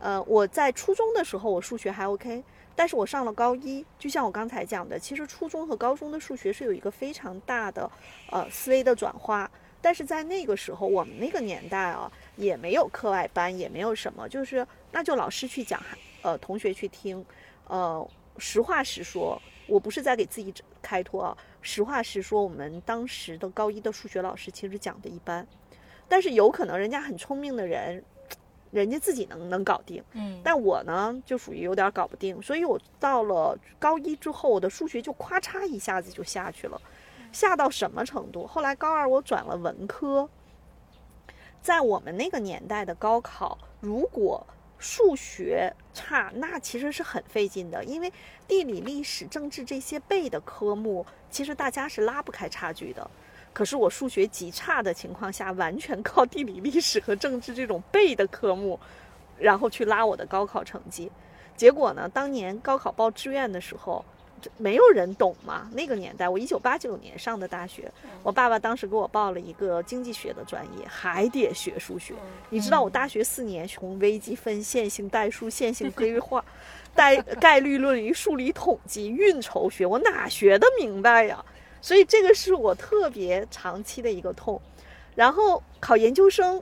[0.00, 2.42] 呃，我在初中的时候，我数学还 OK，
[2.74, 7.90] 但是我上了高一，就像我刚才讲的，其实初中和高中的数学是有一个非常大的
[8.30, 9.50] 呃思维的转化。
[9.84, 15.78] 但是在那个时候，我们那个年代啊，也没有课外班，也没有什么，就是那就老师去讲，
[16.22, 17.22] 呃，同学去听，
[17.68, 25.46] 呃，实话实说，我不是在给自己开脱啊，实话实说，我们当时的高一的数学老师其实讲的一般，
[26.08, 28.02] 但是有可能人家很聪明的人，
[28.70, 36.80] 人家自己能能搞定，嗯，但我呢就属于有点搞不定，所以我到了高一之后，我的数学就咔嚓一下子就下去了。
[37.34, 38.46] 下到什么程度？
[38.46, 40.30] 后来高二我转了文科，
[41.60, 44.46] 在我们那个年代的高考，如果
[44.78, 48.12] 数学差，那其实是很费劲的，因为
[48.46, 53.10] 地理、历史、政治这些背的科目，其实大家是拉不开差距的。
[53.52, 58.78] 可是我数学极差的情况下，完全靠地理、历史和政治这种背的科目，
[59.38, 61.10] 然后去拉我的高考成绩。
[61.56, 64.04] 结果呢，当年高考报志愿的时候，
[64.56, 65.70] 没有人懂嘛。
[65.74, 67.90] 那个年代，我一九八九年上的大学，
[68.22, 72.14] 我爸爸当时给我报了一个经济学的专业，还得学数学。
[72.50, 76.44] 你知道我大学四年从微积分、线性代数、线性规划、
[76.94, 81.44] 概概率论与数理统计、运筹学，我哪学得明白呀？
[81.80, 84.60] 所以这个是我特别长期的一个痛。
[85.14, 86.60] 然后考研究生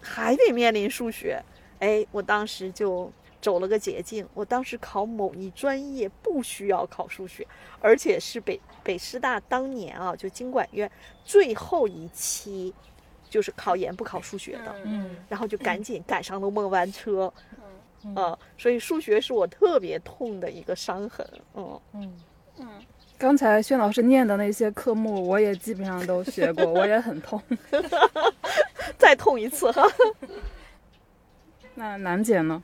[0.00, 1.40] 还得面临数学，
[1.78, 4.26] 哎，我当时就走了个捷径。
[4.34, 7.46] 我当时考某一专业不需要考数学，
[7.80, 10.90] 而且是北北师大当年啊，就经管院
[11.24, 12.74] 最后一期
[13.28, 17.32] 就是考研不考数学的，嗯然后就赶紧赶上了末班车。
[18.14, 21.28] 呃，所以数学是我特别痛的一个伤痕。
[21.54, 21.80] 嗯，
[22.58, 22.68] 嗯，
[23.18, 27.42] 刚才薛老师念的那些科目，我也基本上都学过，我也很痛。
[28.96, 29.82] 再痛一次哈。
[31.74, 32.62] 那楠姐呢？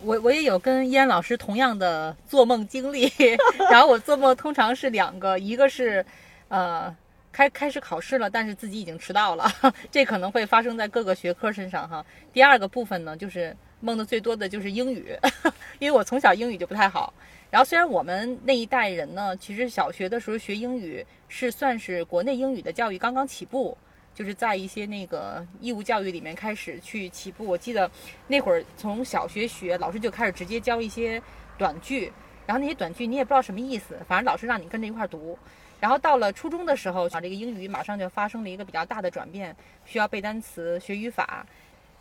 [0.00, 3.10] 我我也有跟依安老师同样的做梦经历，
[3.70, 6.04] 然后我做梦通常是两个，一个是，
[6.48, 6.94] 呃，
[7.32, 9.50] 开开始考试了，但是自己已经迟到了，
[9.90, 12.04] 这可能会发生在各个学科身上哈。
[12.32, 15.16] 第二个部分呢，就是梦的最多的就是英语，
[15.80, 17.12] 因为我从小英语就不太好。
[17.50, 23.76] 然后虽然我们那一代人呢，其实小学的时候学英语是算是国内英语的教育刚刚起步，
[24.16, 27.46] 就是在一些那个义务教育里面开始去起步。
[27.46, 27.88] 我记得
[28.26, 31.22] 那会儿从小学学，老师就开始直接教一些
[31.58, 32.10] 短句，
[32.46, 35.38] 然后那些短句你也不知道什么意思，反正老师让你跟着一块儿读。
[35.78, 41.46] 然后到了初中的时候，啊，这个英语马上就发生了一个比较大的转变，需要背单词、学语法，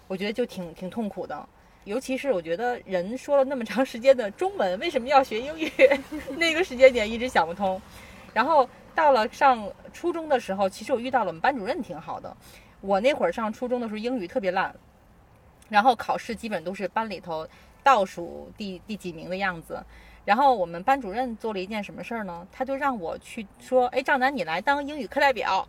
[0.08, 1.46] 我觉得就挺挺痛苦的。
[1.84, 5.70] 尤其是我觉得人说了那么长时间的中文，为什么要学英语？
[6.38, 7.80] 那个时间点一直想不通。
[8.34, 12.36] 然后到了上初中的时候，其实我遇到了我们班主任挺好的。
[12.82, 14.74] 我那会儿上初中的时候英语特别烂，
[15.70, 17.48] 然后考试基本都是班里头
[17.84, 19.84] 倒数第第几名的样子。
[20.24, 22.48] 然后我们班主任做了一件什么事儿呢？
[22.52, 25.68] 他就让我去说：“哎，赵楠，你来当英语课代表。”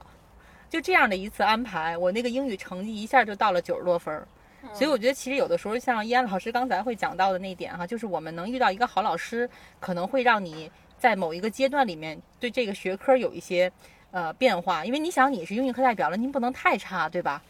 [0.71, 4.27] 就这样的一次安排，我那个英语成绩一下就到了九十多分儿。
[4.73, 13.71] 所以我觉得，其实有的时候像依安老师刚才会讲到的那一点哈，就是我们能遇到一个好老师，可能会让你在某一个阶段里面对这个学科有一些
[14.11, 14.85] 呃变化。
[14.85, 17.43] 因为你想，你是英语课代表了，您不能太差，对吧？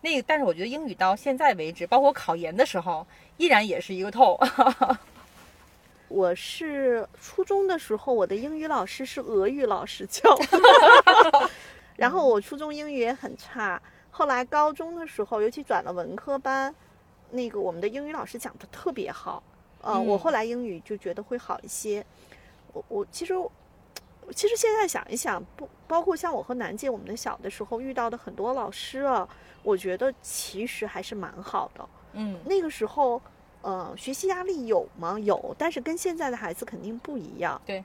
[0.00, 3.04] 那个，但是我觉得英语到现在为止，包括考研的时候，
[3.36, 4.38] 依然也是一个痛。
[6.06, 11.50] 我是初中的时候，我的英语老师是俄语老师教的，
[11.96, 13.80] 然后我初中英语也很差。
[14.10, 16.74] 后来高中的时候，尤其转了文科班，
[17.30, 19.42] 那个我们的英语老师讲的特别好，
[19.82, 22.06] 呃，嗯我后来英语就觉得会好一些。
[22.72, 23.34] 我我其实
[24.34, 29.28] 其实现在想一想，不包括像我和南姐，我们的小的时候遇到的很多老师啊，
[29.62, 31.88] 我觉得其实还是蛮好的。
[32.12, 33.20] 嗯那个时候，
[33.62, 35.18] 呃，学习压力有吗？
[35.18, 37.60] 有，但是跟现在的孩子肯定不一样。
[37.64, 37.82] 对，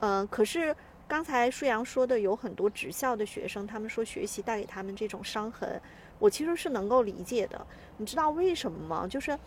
[0.00, 0.74] 嗯、可是
[1.06, 5.80] 刚才舒阳说的，有很多职校的学生，他们说学习带给他们这种伤痕，
[6.18, 7.66] 我其实是能够理解的。
[7.96, 9.06] 你知道为什么吗？
[9.08, 9.38] 就是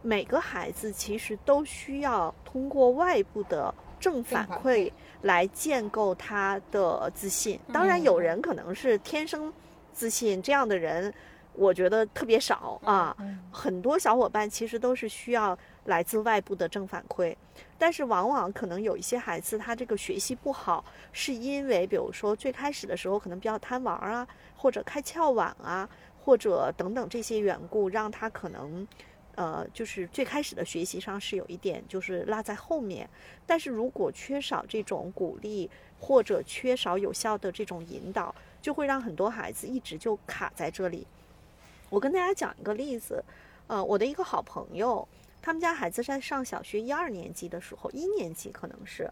[0.00, 4.90] 每个孩子其实都需要通过外部的正反反馈
[5.22, 7.58] 来建构他的自信。
[7.72, 9.52] 当然，有人可能是天生
[9.92, 11.14] 自信，这样的人
[11.54, 13.16] 我觉得特别少啊。
[13.20, 17.36] 嗯很多小伙伴其实都是需要来自外部的正反馈，
[17.78, 25.88] 但是往往可能有一些孩子他这个学习不好，是因为比如说最开始的时候可能比较贪玩啊，或者开窍晚啊，
[26.24, 28.84] 或者等等这些缘故，让他可能。
[29.34, 33.08] 呃，就是最开始的学习上是有一点就是落在后面，
[33.46, 41.06] 但是如果缺少这种鼓励，或者缺少有效的这种引导，就会让很多孩子一直就卡在这里。
[41.88, 43.24] 我跟大家讲一个例子，
[43.68, 45.06] 呃，我的一个好朋友，
[45.40, 49.10] 他们家孩子在上小学一二年级的时候，一年级可能是，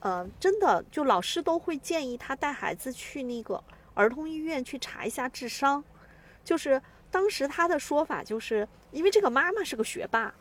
[0.00, 3.62] 呃，真的就老师都会建议他带孩子去那个
[3.94, 5.82] 儿童医院去查一下智商，
[6.44, 10.32] 就是当时他的说法就是，因为这个妈妈是个学霸，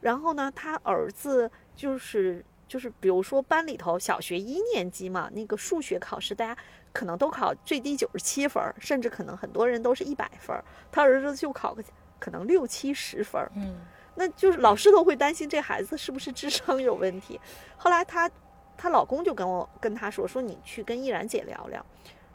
[0.00, 6.56] 然后呢，他儿子就是就是比如说班里头小学一年级嘛，那个数学考试大家
[6.92, 11.82] 可能都考最低九十七分，甚至可能很多人都是一百分儿，他儿子就考个
[12.18, 13.76] 可能六七十分，嗯
[14.14, 17.40] 那就是老师都会担心这孩子是不是智商有问题。
[17.78, 18.30] 后来她
[18.76, 21.84] 她老公就跟我跟她说说你去跟依然姐聊聊，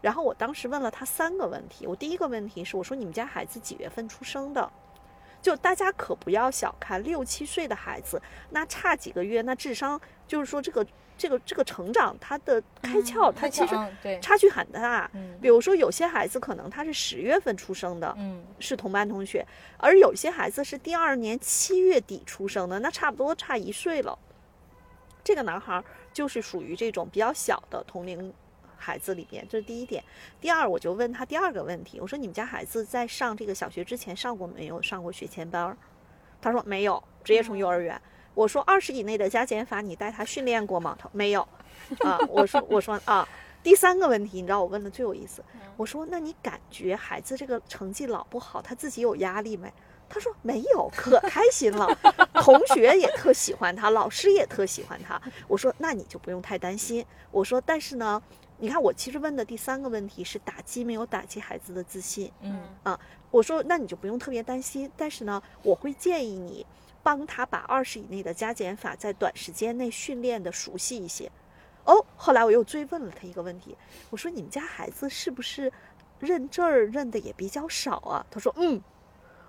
[0.01, 4.71] 然后我当时问了他三个问题，我第一个问题是我说你们家孩子几月份出生的？
[5.39, 10.85] 就大家可不要小看六七岁的孩子，那差几个月，那智商就是说这个
[11.15, 13.75] 这个这个成长，他的开窍，他其实
[14.19, 15.09] 差距很大。
[15.13, 19.45] 嗯比如说有些孩子可能他是十月份出生的，嗯是同班同学，
[19.77, 24.17] 而有些孩子是第二年七月底出生的，那差不多差一岁了。
[25.23, 28.33] 这个男孩儿就是属于这种比较小的同龄
[28.77, 30.03] 孩子里面，这是第一点。
[30.39, 35.77] 第二，我就问他第二个问题，我说你们家孩子在上这个小学之前上过没有上过学前班？
[36.41, 37.99] 他说没有，直接从幼儿园。
[38.33, 40.95] 我说二十以内的加减法你带他训练过吗？
[40.97, 41.41] 他说没有。
[41.99, 43.27] 啊，我说我说啊。
[43.63, 45.43] 第三个问题，你知道我问的最有意思，
[45.75, 49.69] 我说那你感觉孩子这个成绩老不好，他自己有压力没？
[50.07, 51.85] 他说没有，可开心了，
[52.35, 55.21] 同学也特喜欢他，老师也特喜欢他。
[55.49, 57.05] 我说那你就不用太担心。
[57.29, 58.21] 我说但是呢，
[58.59, 62.31] 你看我其实问的第三个问题是打击没有打击孩子的自信。
[62.41, 62.99] 嗯啊
[63.29, 66.65] 我说那你就不用特别担心，但是呢，我会建议你
[67.03, 71.29] 帮他把二十以内的加减法在短时间内训练的熟悉一些。
[71.85, 73.77] 哦，后来我又追问了他一个问题，
[74.09, 75.71] 我说你们家孩子是不是
[76.19, 78.25] 认字儿认的也比较少啊？
[78.31, 78.81] 他说嗯。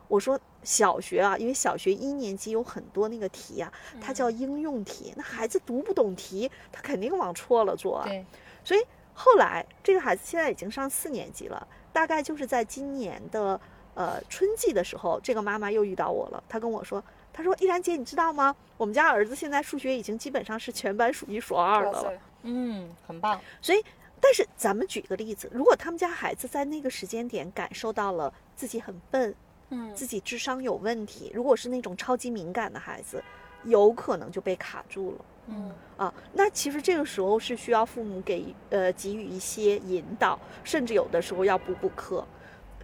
[0.09, 8.07] 我说小学啊，因为小学一年级有很多那个题啊，它叫应用题，那孩子读不懂题，他肯定往错了做啊。
[8.07, 8.25] 对，
[8.65, 8.81] 所以
[9.21, 13.61] 后来这个孩子现在已经上四年级了，大概就是在今年的
[13.95, 16.41] 呃春季的时候，这个妈妈又遇到我了。
[16.49, 17.03] 她跟我说，
[17.33, 18.55] 她说：“依然姐，你知道吗？
[18.77, 22.13] 我们家儿子现在数学已经基本上是全班数一数二的了。
[22.43, 23.85] 嗯，很棒，所以，
[24.21, 29.35] 但是咱们举个例子，如果他们家孩子在那个时间点感受到了自己很笨，
[29.71, 33.21] 嗯自己智商有问题，如果是那种超级敏感的孩子，
[33.65, 35.25] 有可能就被卡住了。
[35.49, 42.25] 嗯啊，那其实这个时候是需要父母给呃给予一些引导，甚至有的时候要补补课。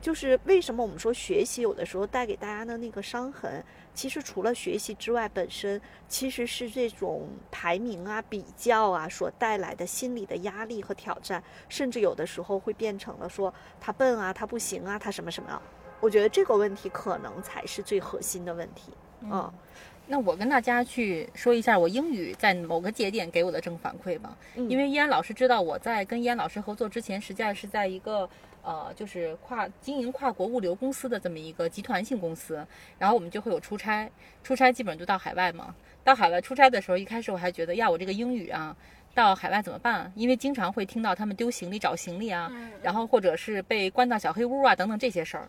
[0.00, 15.62] 就是为什么我们说学习有的时候带给大家的那个伤痕，其实除了学习之外，本身其实是这种排名啊、比较啊所带来的心理的压力和挑战，甚至有的时候会变成了说他笨啊、他不行啊、他什么什么。
[16.00, 18.92] 我觉得这个问题可能才是最核心的问题。
[19.22, 19.50] 嗯
[20.07, 28.28] 那我跟大家去说一下我英语在某个节点给我的正反馈吧，嗯因为依安老师知道我在跟依安老师合作之前，实际上是在一个
[28.62, 32.66] 呃，就是跨经营跨国物流公司的这么一个集团性公司，
[32.98, 34.11] 然后我们就会有出差，
[34.42, 35.74] 出差基本上就到海外嘛。
[36.02, 38.76] 到海外出差的时候，一开始我还觉得呀，我这个英语啊，
[39.14, 40.12] 到海外怎么办？
[40.14, 42.52] 因为经常会听到他们丢行李、找行李啊，
[42.82, 45.48] 然后或者是被关到小黑屋啊等等这些事儿。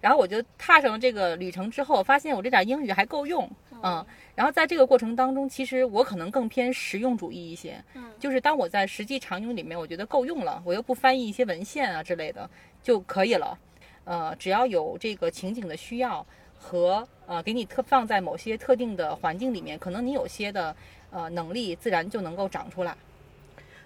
[0.00, 3.48] 然后我就踏上了这个旅程之后，发现我这点英语还够用，
[3.82, 4.04] 嗯。
[4.34, 12.48] 然后在这个过程当中，其实我可能更偏实用主义一些，嗯就是当我在实际场景里面，我觉得够用了，我又不翻译一些文献啊之类的
[12.82, 13.58] 就可以了。
[14.04, 16.26] 呃，只要有这个情景的需要
[16.58, 20.74] 和呃给你特放在某些特定的环境里面，可能你有些的
[21.10, 22.96] 呃能力自然就能够长出来。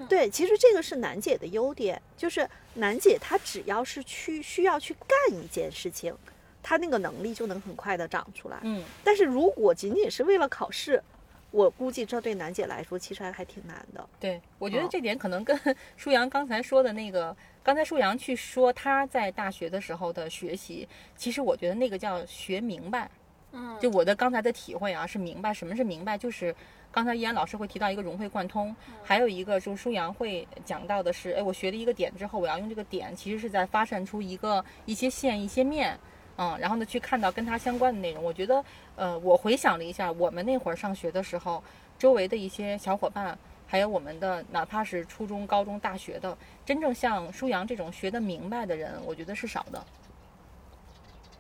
[0.09, 6.15] 对，其实这个是楠姐的优点，就是楠姐她只要是去需要去干一件事情，
[6.63, 8.59] 她那个能力就能很快的长出来。
[8.63, 11.03] 嗯，但是如果仅仅是为了考试，
[11.51, 14.09] 我估计这对楠姐来说其实还还挺难的。
[14.19, 15.59] 对，我觉得哦这点可能跟
[15.97, 23.11] 舒阳刚才说的那个，刚才舒阳去说他在大学的时候的学习，其实我觉得那个叫学明白。
[23.57, 26.53] 嗯就我的刚才的体会啊，是明白什么是明白，就是
[26.95, 35.99] 刚才依然老师会提到一个融会贯通，还有一个就是舒阳会讲到的是，哎，我学了一个点之后，我要用这个点，其实是在发散出一个一些线、一些面，
[36.37, 38.23] 嗯，然后呢去看到跟它相关的内容。
[38.23, 38.65] 我觉得，
[38.95, 41.61] 呃，我回想了一下，我们那会儿上学的时候，
[41.99, 43.37] 周围的一些小伙伴。
[43.67, 49.85] 还有我们的，哪怕是初中、高中、大学的，真正像舒阳这种学得明白的人，我觉得是少的。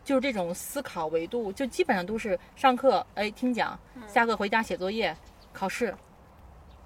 [0.02, 3.78] 就是这种思考维度，就基本上都是上课哎听讲，
[4.08, 5.14] 下课回家写作业、
[5.54, 5.94] 考试，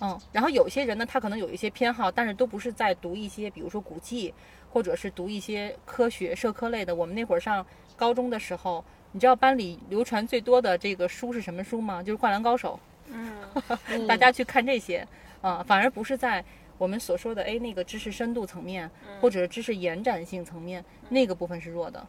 [0.01, 4.33] 嗯，然后有些人呢，他可能有一些偏好，但是都不是在读一些，比如说古籍，
[4.71, 6.95] 或者是读一些科学、社科类的。
[6.95, 7.66] 我们那会儿上
[7.97, 12.03] 高中的时候，你知道班里流传最多的这个书是什么书吗？
[12.03, 12.79] 就是《灌篮高手》。
[13.89, 15.05] 嗯大家去看这些，
[15.41, 16.45] 啊、反而不是在
[16.77, 18.89] 我们所说的哎那个知识深度层面，
[19.21, 22.07] 或者是知识延展性层面，那个部分是弱的。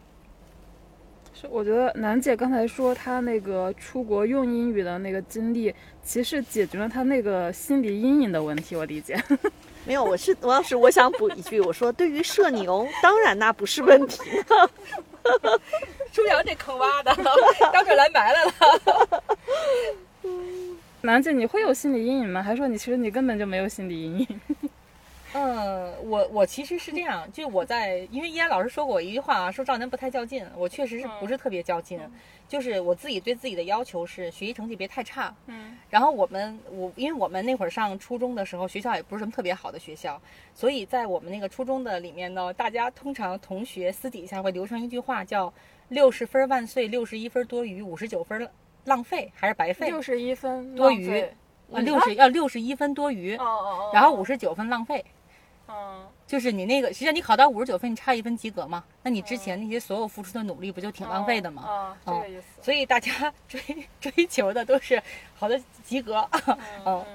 [1.33, 5.73] 是，我觉得楠姐刚才说她那个出国用英语的那个经历，
[6.03, 8.75] 其实解决了她那个心理阴影的问题。
[8.75, 9.21] 我理解。
[9.85, 14.19] 没有，我是王老师，我想补一句，我说对于社牛，当然那不是问题。
[16.11, 17.15] 朱阳这坑挖的，
[17.71, 19.23] 当这来埋来了。
[21.01, 22.43] 楠姐，你会有心理阴影吗？
[22.43, 24.27] 还说你其实你根本就没有心理阴影？
[25.41, 31.99] 嗯，我我其实是这样，就我在，因为依然老师说过一句话啊，说赵楠不太较劲，我确实是不是特别较劲，
[32.47, 35.33] 就是我自己对自己的要求是学习成绩别太差。
[35.45, 40.21] 嗯，然后我们我因为我们那会儿上初中的时候，学校也不是什么特别好的学校，
[40.53, 45.53] 所以在我们那个初中的里面呢，大家通常同学私底下会流传一句话，叫
[45.87, 48.49] 六十分万岁，六十一分多余，五十九分
[48.83, 49.87] 浪费还是白费？
[49.87, 51.21] 六十一分多余
[51.71, 55.05] 啊，六十要六十一分多余哦，哦哦，然后五十九分浪费。
[55.69, 58.83] 嗯，就是你那个，实际上你考到五十九分，你差一分及格嘛？
[59.03, 61.61] 那你之前那些所有付出的努力，不就挺浪费的吗？
[61.63, 62.43] 啊，这哦个意思。
[62.61, 63.61] 所以大家追
[64.01, 65.01] 追求的都是
[65.35, 66.27] 好的及格。
[66.47, 67.05] 嗯嗯，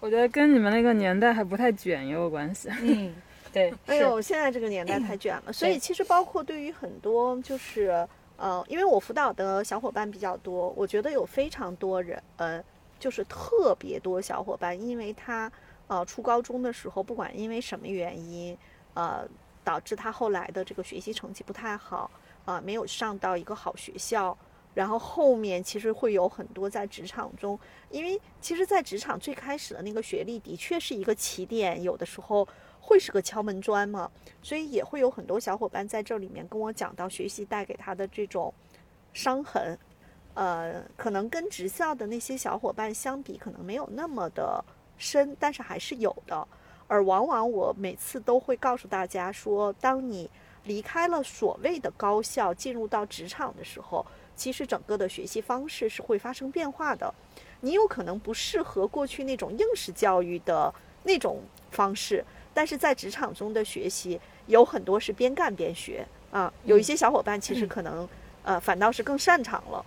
[0.00, 2.68] 我觉得跟你们那个年代还不太卷也有关系。
[2.80, 3.14] 嗯，
[3.52, 8.06] 对， 哎是呦，现在这个年代太卷了，所以其实包括对于很多就是
[8.38, 12.62] 呃，因为我辅导的小伙伴比较多，我觉得有非常多人呃，
[12.98, 15.52] 就是特别多小伙伴，因为他
[15.92, 18.56] 呃初高中的时候，不管因为什么原因，
[18.94, 19.28] 呃，
[19.62, 22.10] 导致他后来的这个学习成绩不太好，
[22.46, 24.36] 啊、没有上到一个好学校。
[24.74, 32.48] 然后后面其实会有很多在职场中，因为其实，在职场最开始的那个学历的确是一个起点，有的时候
[32.80, 38.50] 会是个敲门砖嘛，所以也会有很多小伙伴在这里面跟我讲到学习带给他的这种
[39.12, 39.78] 伤痕，
[40.32, 44.64] 呃，可能跟职校的那些小伙伴相比，可能没有那么的
[45.02, 46.46] 深，但是还是有的。
[46.86, 50.30] 而往往我每次都会告诉大家说，当你
[50.64, 57.12] 离开了所谓的高校，进入到职场的时候，其实整个的学习方式是会发生变化的。
[57.60, 60.72] 你有可能不适合过去那种应试教育的
[61.04, 61.40] 那种
[61.70, 66.52] 方式，但是在职场中的学习有很多是边干边学啊。
[66.64, 68.08] 有一些小伙伴其实可能、
[68.42, 69.84] 呃反倒是更擅长了。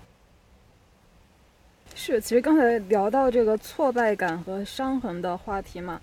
[2.05, 5.99] 是，其实刚才聊到这个挫败感和伤痕的话题嘛，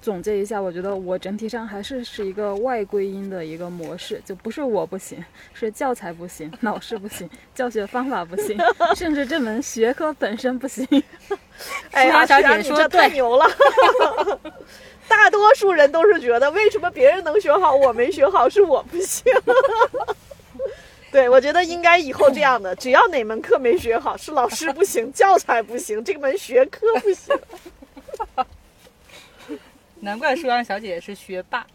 [0.00, 5.22] 总结一下，我觉得我整体上还是是一个外归因的一个模式，就不是我不行，
[5.52, 8.56] 是教材不行，老师不行，教学方法不行，
[8.96, 10.86] 甚至这门学科本身不行。
[11.92, 13.44] 哎呀，小姐你这说太牛了！
[15.06, 19.22] 大多数人都是觉得，为什么别人能学好，我没学好，是我不行。
[21.16, 27.34] 对，我觉得应该以后这样的，只要哪门课没学好，是老师不行，教材不行，这门学科不行。
[30.00, 31.66] 难怪舒阳小姐姐是学霸。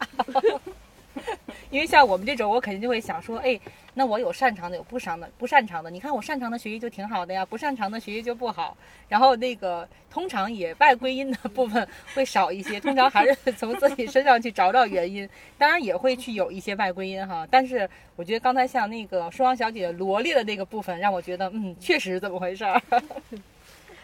[1.70, 3.58] 因为像我们这种，我肯定就会想说，哎，
[3.94, 5.90] 那我有擅长的，有不擅的，不擅长的。
[5.90, 8.76] 你看我擅长的学习就挺好的呀，不擅长的学习就不好。
[9.08, 15.28] 然后那个通常也外归因的部分会少一些，通常还是从自己身上去找找原因。
[15.58, 22.80] 当然也会去有一些外归因哈，但是我觉得刚才像那个舒阳小姐罗列的那个部分，让我觉得，嗯，确实是这么回事儿。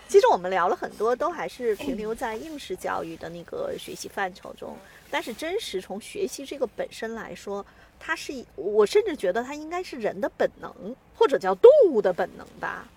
[0.09, 4.75] 其实我们聊了很多，都还是停留在应试教育的那个学习范畴中。
[5.11, 7.65] 但是真实从学习这个本身来说，
[8.01, 10.73] 它是一我甚至觉得它应该是人的本能，
[11.15, 12.89] 或者叫动物的本能吧。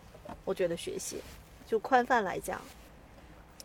[0.46, 1.18] 我觉得学习，
[1.68, 2.60] 就宽泛来讲，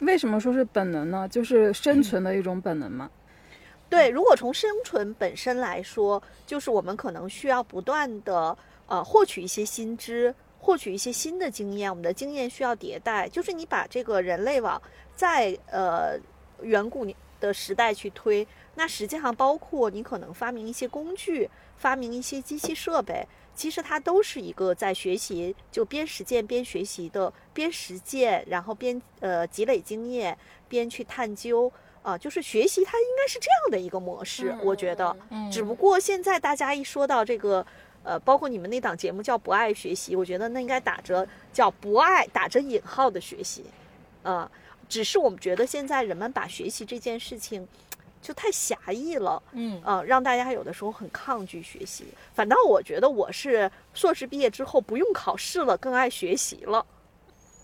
[0.01, 1.29] 为什么说是本能呢？
[1.29, 3.11] 就是生存的一种本能嘛。
[3.89, 13.29] 对，如果从生存本身来说，就是我们可能需要不断的呃获取一些新知，获取一些新的经验，我们的经验需要迭代。
[13.29, 14.81] 就是你把这个人类往
[15.15, 16.19] 在呃
[16.63, 17.07] 远古
[17.41, 30.37] 的时代去推，那实际上包括你可能发明一些工具，发明一些机器设备，其实它都是一个在学习，就边实践边学习的，边实践然后边呃积累经验，
[30.69, 31.73] 边去探究。
[32.03, 35.17] 啊，就是学习，它应该是这样的一个模式，我觉得。
[35.29, 37.67] 嗯只不过现在大家一说到这个，
[38.07, 43.65] 呃，包括你们那档节目叫“不爱学习”，我觉得那应该打着叫“不爱”打着引号的学习，
[44.23, 44.49] 呃，
[44.89, 47.67] 只是我们觉得现在人们把学习这件事情
[48.23, 52.07] 就太狭义了，嗯呃，让大家有的时候很抗拒学习。
[52.33, 56.87] 反倒我觉得我是硕士毕业之后不用考试了，更爱学习了。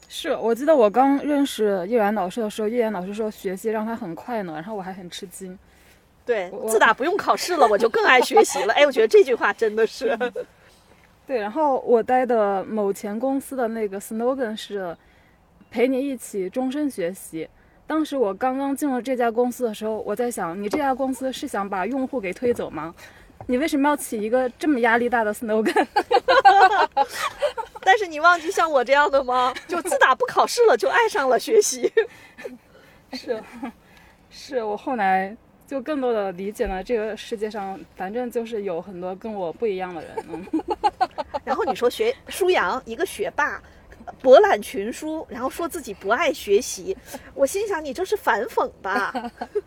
[0.08, 5.56] 是我记得我刚认识叶然老师的时候，叶然老师说学习让他很快乐，然后我还很吃惊。
[6.24, 8.72] 对，自打不用考试了，我就更爱学习了。
[8.78, 10.16] 哎，我觉得这句话真的是。
[11.26, 14.96] 对，然后我待的某前公司的那个 slogan 是
[15.70, 17.48] 陪你一起终身学习。
[17.86, 22.94] 当时我刚刚进了这家公司的时候，我在想，你这家公司是想把用户给推走吗？
[23.46, 25.86] 你为什么要起一个这么压力大的 slogan？
[27.84, 29.52] 但是你忘记像我这样的吗？
[29.66, 31.92] 就自打不考试了，就爱上了学习。
[33.12, 33.42] 是，
[34.30, 35.36] 是我后来
[35.72, 40.10] 就更多的理解了这个世界上，反正就是有很多跟我不一样的人。
[40.30, 40.46] 嗯，
[41.46, 43.58] 然后你说学舒阳一个学霸，
[44.20, 46.94] 博览群书，然后说自己不爱学习，
[47.32, 49.14] 我心想你这是反讽吧？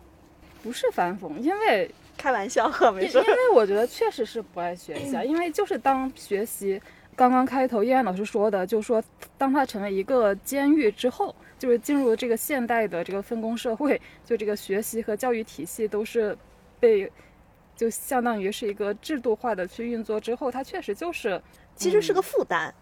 [0.61, 3.31] 不是反讽，因为开玩笑，没事因因。
[3.31, 6.79] 为我觉得确实是不爱学习啊，因为就是当学习，
[7.15, 9.03] 刚刚开头叶安老师说的，就说
[9.37, 16.37] 当它成为一个监狱之后，就是进入这个现代的这个分工社会，就这个学习和教育体系都是
[16.79, 17.11] 被。
[17.77, 21.41] 就相当于是一个制度化的去运作之后，它确实就是
[21.75, 22.73] 其实是个负担。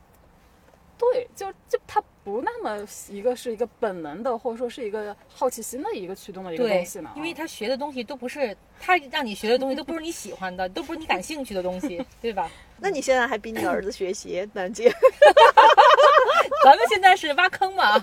[1.12, 12.50] 对，就就它不那么一个是一个本能的，或者说是一个好奇心的一个驱动的一个东西呢。，因为他学的东西都不是他让你学的东西，都不是你喜欢的，都不是你感兴趣的东西， 对吧？
[12.80, 14.92] 那你现在还逼你儿子学习，南姐？
[16.64, 18.00] 咱们现在是挖坑嘛，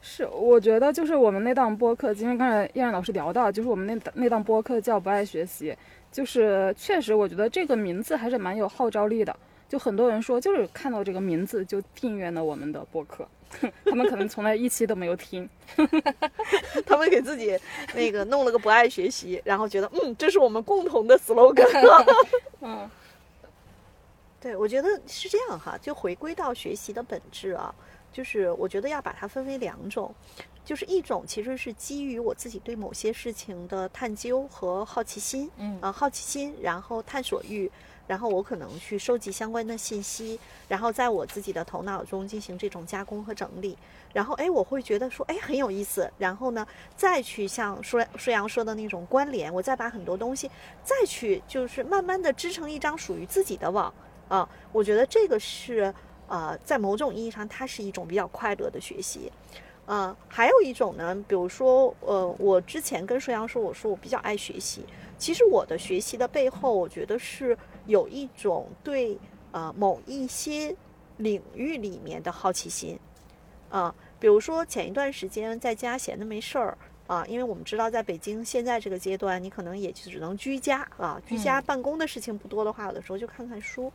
[0.00, 5.70] 是，我觉得就是我们那档播客，今天刚才燕然老师聊到，就是我们那档那档播客叫《不爱学习》，
[6.10, 9.36] 就是确实我觉得这个名字还是蛮有号召力的。
[9.68, 13.28] 就很多人说，就是看到这个名字就订阅了我们的播客，
[13.84, 15.48] 他们可能从来一期都没有听。
[16.86, 17.58] 他们给自己
[17.94, 21.66] 那个弄了个不爱学习，然后觉得嗯，这是我们共同的 slogan。
[22.60, 22.88] 嗯
[24.40, 27.74] 对，我觉得是这样哈，就回归到学习的本质啊，
[28.12, 30.14] 就是我觉得要把它分为两种，
[30.64, 37.68] 就是一种其实是基于我自己对某些事情的探究和好奇心，嗯啊，好奇心，然后探索欲，
[38.06, 40.38] 然后我可能去收集相关的信息，
[40.68, 43.76] 然后在我自己的头脑中进行这种加工和整理，
[44.12, 50.50] 然后哎，我会觉得说哎很有意思，然后呢再去像舒舒阳说的那种关联，我再把很多东西
[50.82, 53.92] 再去就是慢慢的织成一张属于自己的网
[54.28, 55.92] 啊，我觉得这个是
[56.28, 59.30] 呃在某种意义上它是一种比较快乐的学习。
[59.86, 64.84] 呃，还有一种呢，比如说，呃，我之前跟舒阳说，我说我比较爱学习。
[65.16, 67.56] 其实我的学习的背后，我觉得是
[67.86, 69.18] 有一种对
[69.52, 70.74] 呃某一些
[71.16, 72.98] 领域里面的好奇心。
[73.68, 83.92] 啊、比如说前一段时间在家闲的没事儿啊，因为我们知道在北京现在这个阶段，你可能也就只能居家啊，居家办公的事情不多的话，有的时候就看看书。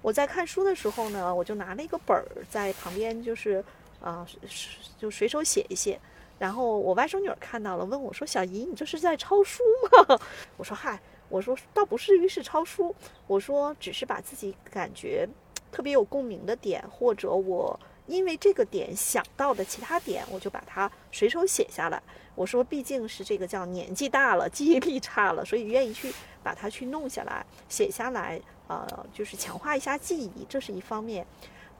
[0.00, 3.62] 我在看书的时候呢，我就拿了一个本儿在旁边，就是
[4.00, 5.98] 啊、是就随手写一写。
[6.38, 9.64] 然后我外甥女儿看到了，问我说：“小姨，你这是在抄书
[10.06, 10.18] 吗？”
[10.56, 12.94] 我说：“嗨，我说倒不至于是抄书，
[13.26, 15.28] 我说只是把自己感觉
[15.70, 22.02] 特别有共鸣的点，或者我因为这个点想到的其他点，我就把它随手写下来。
[22.34, 31.26] 我说，毕竟是这个叫年纪大了，记忆力差了，所以愿意去把它去弄下来、写下来，呃，就是强化一下记忆，这是一方面。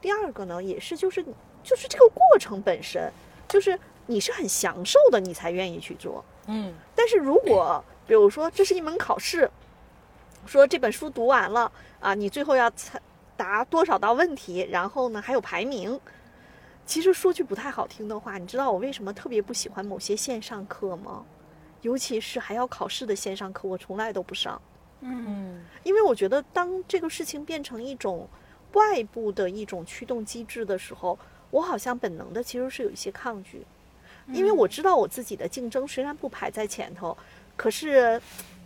[0.01, 1.23] 第二个呢，也是就是
[1.63, 3.09] 就是这个过程本身，
[3.47, 6.23] 就是你是很享受的，你才愿意去做。
[6.47, 9.47] 嗯但是如果比如说这是一门考试，
[10.47, 12.99] 说这本书读完了啊，你最后要猜
[13.37, 15.97] 答多少道问题，然后呢还有排名。
[16.87, 21.23] 其实说句不太好听的话，你知道我为什么特别不喜欢某些线上课吗？
[21.83, 24.59] 尤其是还要考试的线上课，我从来都不上。
[25.01, 28.27] 嗯因为我觉得，当这个事情变成一种
[28.73, 31.17] 外部的一种驱动机制的时候，
[31.51, 33.63] 我好像本能的其实是有一些抗拒，
[34.33, 37.15] 因为我知道我自己的竞争虽然不排在前头，
[37.59, 38.21] 可是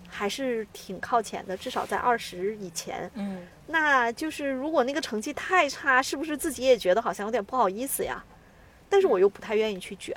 [0.08, 3.10] 还是挺靠前的，至少在二十以前。
[3.16, 8.24] 嗯那就是如果那个成绩太差，是不是自己也觉得好像有点不好意思呀？
[8.88, 10.16] 但是我又不太愿意去卷，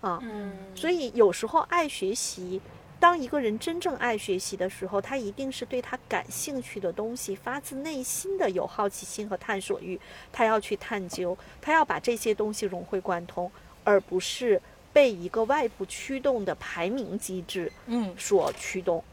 [0.00, 2.60] 啊，嗯所以有时候爱学习，
[2.98, 10.00] 当一个人真正爱学习的时候，他一定是对他感兴趣的东西发自内心的有好奇心和探索欲，
[10.32, 13.48] 他要去探究，他要把这些东西融会贯通，
[13.84, 14.60] 而不是
[14.94, 19.04] 被一个外部驱动的排名机制嗯所驱动。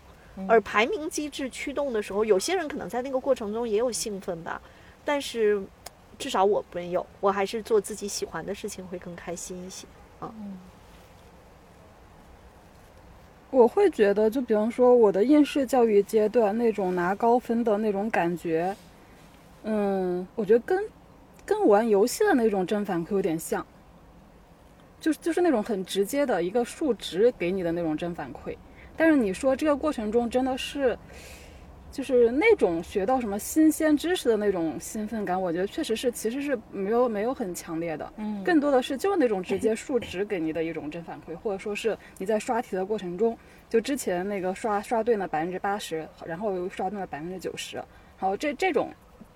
[0.48, 4.62] 而排名机制驱动的时候，有些人可能在那个过程中也有兴奋吧，
[5.04, 5.62] 但是
[6.18, 9.86] 至少我没有，我还是做自己喜欢的事情会更开心一些
[10.22, 10.34] 啊。
[13.50, 18.74] 我会觉得，就比方说我的应试教育阶段那种拿高分的那种感觉，
[19.64, 20.82] 嗯，我觉得跟
[21.46, 23.64] 跟玩游戏的那种正反馈有点像，
[25.02, 28.56] 就是就是那种很直接的一个数值给你的那种正反馈。
[28.96, 30.98] 但是你说这个过程中真的是，
[31.92, 38.14] 就是那种学到什么新鲜知识的那种兴奋感，我觉得确实是其实是没有没有很强烈的。
[38.18, 43.36] 嗯更多的是就是那种直接数值给你的一种正反馈，或者说是你在刷题的过程中，
[43.70, 48.90] 就之前那个刷刷对了百分之八十，然后又刷对了百分之九十，然后这这种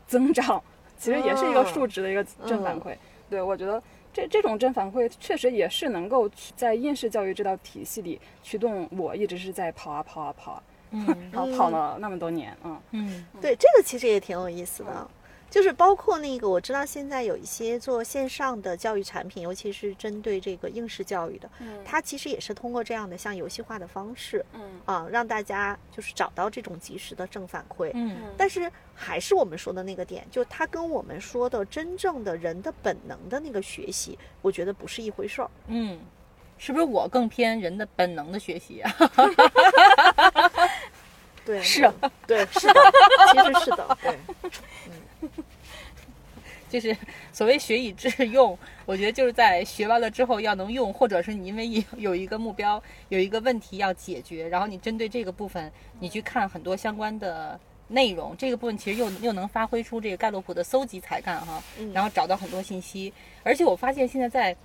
[0.05, 0.61] 增长
[0.97, 2.95] 其实也是一个数值的一个正反馈。
[3.27, 3.81] 对我觉得
[4.15, 11.05] 这这种正反馈确实也是能够在应试教育这道体系里驱动我一直是在跑啊跑啊跑啊，嗯。
[11.33, 12.81] 然后跑了那么多年，嗯。
[12.91, 13.25] 嗯。
[13.41, 15.11] 对，这个其实也挺有意思的。
[15.55, 27.91] 就是包括那个，我知道现在有一些做线上的教育产品，尤其是针对这个应试教育的，嗯它其实也是通过这样的像游戏化的方式嗯啊，让大家就是找到这种及时的正反馈。
[27.93, 35.49] 嗯但是还是我们说的那个点，就它跟我们说的真正的人的本能的那个学习，我觉得不是一回事儿。
[35.67, 35.97] 嗯，
[36.57, 38.93] 是不是我更偏人的本能的学习啊？
[41.45, 41.93] 对，是啊
[42.27, 42.73] 对，是的，
[43.31, 44.19] 其实是的，对，
[46.67, 46.95] 就是
[47.31, 57.57] 所谓学以致用，我觉得就是在学完了之后要能用，或者是你因为有 有一个目标，有一个问题要解决，然后你针对这个部分，你去看很多相关的
[57.87, 63.13] 内容，这个部分其实又又能发挥出这个盖洛普的搜集才干哈，嗯然后找到很多信息。
[63.43, 64.55] 而且我发现现在在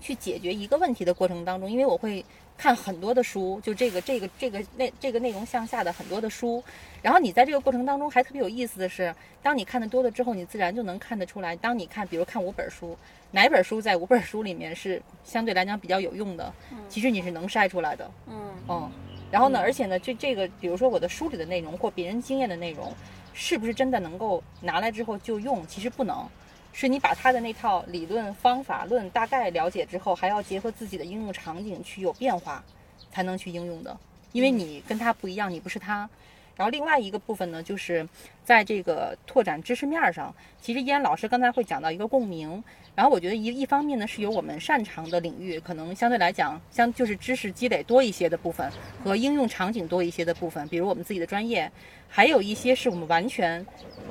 [0.00, 2.24] 去解决一个问题的过程当中，因为我会
[2.60, 6.62] 看很多的书，就这个这个这个内这个内容向下的很多的书，
[7.00, 12.94] 然后你在这个过程当中还特别有意思的是，当你看的多了之后，你自然就能看得出来，当你看比如看五本书，
[13.30, 16.52] 哪本书在五本书里面是相对来讲比较有用的，
[16.86, 18.90] 其实你是能筛出来的，嗯嗯。
[19.30, 22.92] 然后呢，而且呢，这这个，比如说我的书里的内容或别人经验的内容，
[23.32, 25.66] 是不是真的能够拿来之后就用？
[25.66, 26.28] 其实不能，
[26.72, 32.64] 是你把他的那套理论方法论大概了解之后，还要结合自己的应用场景去有变化，
[33.12, 33.96] 才能去应用的。
[34.32, 36.08] 因为你跟他不一样，你不是他。
[36.56, 38.06] 然后另外一个部分呢，就是
[38.44, 42.62] 在这个拓展知识面儿上，其实依然老师刚才会讲到一个共鸣。
[42.94, 48.70] 然后我觉得一一方面呢，是有我们擅长的领域，可能相对来讲，相就是知识积累多一些的部分
[49.02, 51.70] 和应用场景多一些的部分，比如我们自己的专业，
[52.08, 53.64] 还有一些是我们完全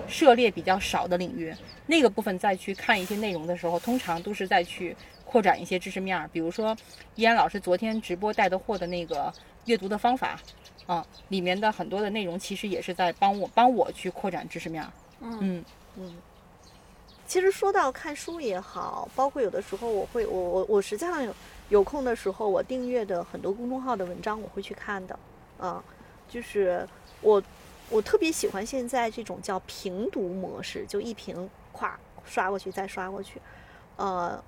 [0.08, 1.54] 涉猎比较少的领域。
[1.86, 6.28] 那个部分再去看一些内容的时候，通常都是在去扩展一些知识面儿。
[6.32, 6.76] 比如说，
[7.16, 9.32] 依然老师昨天直播带的货的那个
[9.66, 10.40] 阅读的方法，
[10.90, 14.92] 啊，里面的很多的内容其实也是在帮我帮我去扩展知识面儿。
[15.22, 15.64] 嗯
[15.96, 16.18] 嗯。
[17.28, 21.36] 其实说到看书也好，包括有的时候我会，我我我实际上有
[21.70, 25.20] 有空的时候，我订阅的很多公众号的文章我会去看的，
[25.60, 25.84] 啊，
[26.28, 26.88] 就是
[27.22, 27.40] 我
[27.92, 31.92] 我特别喜欢现在这种叫平读模式，就一屏咵
[32.26, 33.40] 刷过去再刷过去，
[33.96, 34.44] 呃，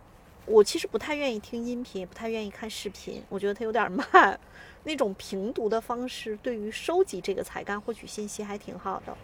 [0.46, 4.39] 我其实不太愿意听音频，也不太愿意看视频，我觉得它有点慢。
[4.84, 9.16] 那种平读的方式，对于收集这个才干、获取信息还挺好的。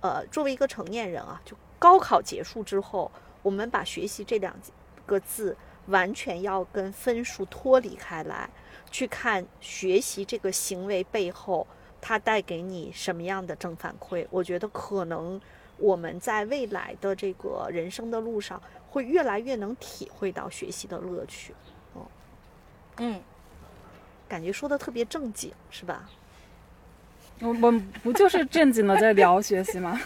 [0.00, 3.10] 呃，作为一个成年人啊，就高考结束之后，
[3.42, 4.54] 我们把学习这两
[5.06, 5.56] 个字
[5.86, 8.48] 完全要跟分数脱离开来，
[8.92, 11.66] 去看学习这个行为背后
[12.00, 14.24] 它带给你什么样的正反馈。
[14.30, 15.40] 我觉得可能
[15.78, 18.62] 我们在未来的这个人生的路上，
[18.94, 21.52] 会越来越能体会到学习的乐趣。
[22.98, 23.20] 嗯，
[24.28, 26.08] 感觉说的特别正经，是吧？
[27.40, 30.00] 我我们不就是正经的在聊学习吗？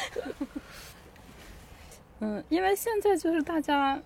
[2.20, 3.98] 嗯，因为现在就是大家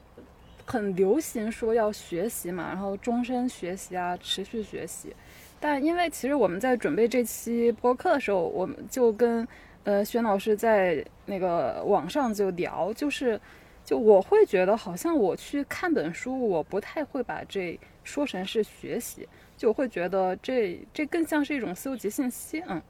[0.65, 5.13] 很流行说要学习嘛，然后终身学习啊，持续学习。
[5.59, 9.47] 但因为其实我们在准备这期播客的时候，我们就跟
[9.85, 13.41] 呃轩老师在那个网上就聊，就是
[13.85, 19.29] 就我会觉得好像我去看本书，我不太会把这说成是学习。
[19.57, 22.81] 就会觉得这这更像是一种搜集信息，嗯。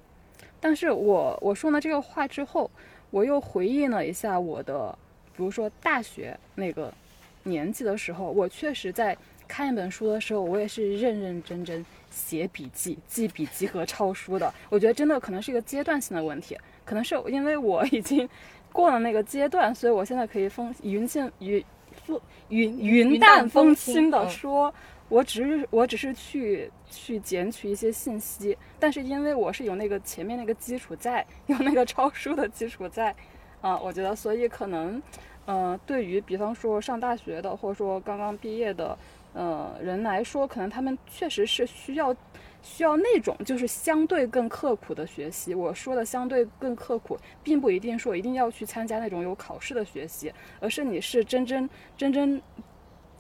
[0.61, 2.71] 但是我我说了这个话之后，
[3.11, 4.97] 我又回忆了一下我的，
[5.37, 6.95] 比如说大学那个
[7.43, 9.19] 年纪的时候，我确实在
[9.49, 14.55] 看一本书的时候，我也是认认真真写笔记、记笔记和抄书的。
[14.69, 16.57] 我觉得真的可能是一个阶段性的问题，
[16.91, 18.29] 可能是因为我已经
[18.75, 21.65] 过了那个阶段，所以我现在可以风云静云
[22.05, 24.75] 风云云淡风轻的说。
[25.09, 33.13] 我只是我只是去去捡取一些信息，但是因为我是有那个前面那个基础在， 有那个抄书的基础在，
[33.61, 35.03] 啊、我觉得所以可能，
[35.47, 38.97] 呃，对于比方说上大学的，或者说刚刚毕业的，
[39.33, 42.15] 呃人来说，可能他们确实是需要
[42.63, 45.55] 需要那种就是相对更刻苦的学习。
[45.55, 52.41] 我说的相对更刻苦，并不一定说一定要去参加那种有考试的学习，而是你是真真真真。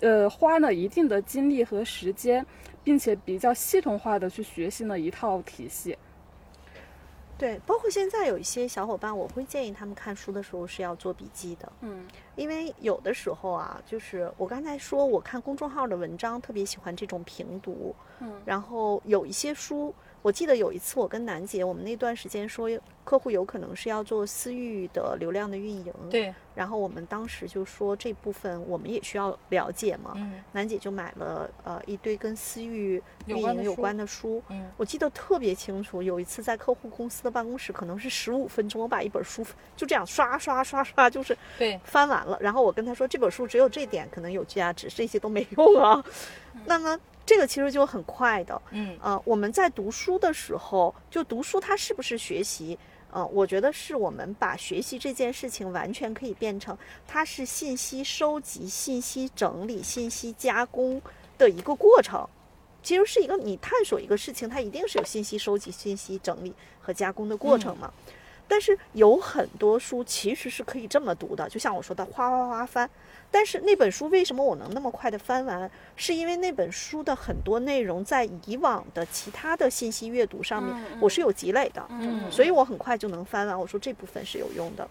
[0.03, 2.47] 呃，花了一定的精力和时间，
[2.83, 5.95] 并且比较系统化的去学习了一套体系。
[7.41, 11.73] 对，包括现在有一些小伙伴，我会建议他们看书的时候是要做笔记的。
[11.81, 17.97] 嗯，因为有的时候啊，就是我刚才说，我看公众号的文章特别喜欢这种评读。
[18.19, 22.69] 嗯，然后有一些书我记得有一次我跟楠姐，我们那段时间说
[23.05, 30.13] 客户有可能是要做私域的流量的运营，对，然后我们当时就说这部分我们也需要了解嘛。
[30.17, 36.03] 嗯楠姐就买了呃一堆跟私域运营有有关的书关的书，嗯我记得特别清楚。
[36.03, 39.45] 有一次在客户公司的办公室，可能是十五分钟，我把一本书
[39.77, 42.39] 就这样刷刷刷刷，就是对，翻完了。
[42.41, 46.05] 然后我跟他说，这本书只有这点可能有价值，这些都没用啊。
[46.67, 46.99] 那么
[47.31, 48.61] 这个其实就很快的。
[48.73, 52.77] 嗯呃，我们在读书的时候，就读书它是不是学习？
[53.13, 56.77] 呃，我觉得是我们把学习这件事情完全可以变成
[57.07, 61.01] 它是信息收集、信息整理、信息加工
[61.39, 62.29] 的一个过程。
[62.83, 67.93] 其实是一个你探索一个事情，它一定是有信息收集、信息整理和加工的过程嘛。
[68.49, 72.91] 但是有很多书其实是可以这么读的，就像我说的，哗哗哗翻。
[73.31, 75.71] 但是那本书为什么我能那么快的翻完？
[75.97, 83.59] 是因为那本书的很多内容在以往的其他的信息阅读上面，我是有积累的，嗯所以我很快就能翻完。
[83.59, 84.89] 我说这部分是有用的。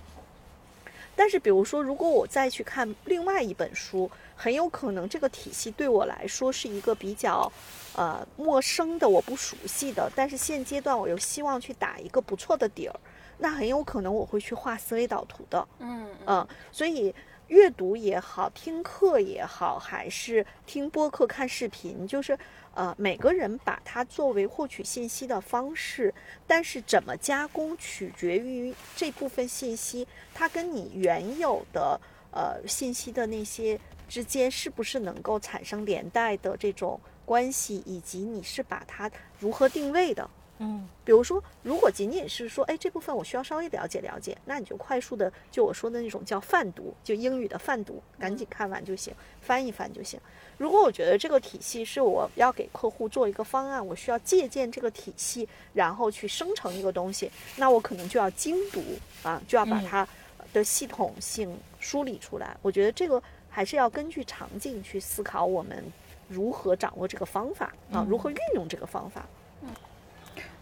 [1.15, 7.51] 但是比如说，如果我再去看另外一本书，很有可能这个体系对我来说是一个比较
[7.93, 10.09] 呃陌生的，我不熟悉的。
[10.15, 12.97] 但是现阶段我又希望去打一个不错的底儿，
[13.39, 15.67] 那很有可能我会去画思维导图的。
[15.79, 17.13] 嗯嗯，所以
[17.49, 22.37] 阅读也好，听课也好，还是听播客、看视频，就是
[22.75, 26.13] 呃，每个人把它作为获取信息的方式，
[26.45, 31.99] 但是怎么加工取决于这部分信息，它跟你原有的
[32.31, 40.29] 呃信息的那些之间是不是能够产生连带的这种关系，以及你是把它如何定位的。
[40.60, 50.20] 嗯比如说，如果仅仅是说，哎，这部分我需要稍微了解了解，那你就快速的，就我说的那种叫泛读，就英语的泛读，赶紧看完就行，翻一翻就行。
[50.57, 58.84] 如果我觉得这个体系是我要给客户做一个方案，我需要借鉴这个体系，然后去生成一个东西，那我可能就要精读
[59.24, 60.07] 啊，就要把嗯它
[60.53, 62.55] 的系统性梳理出来。
[62.62, 65.84] 我觉得这个还是要根据场景去思考，我们
[66.28, 69.26] 如何掌握这个方法啊，如何运用这个方法。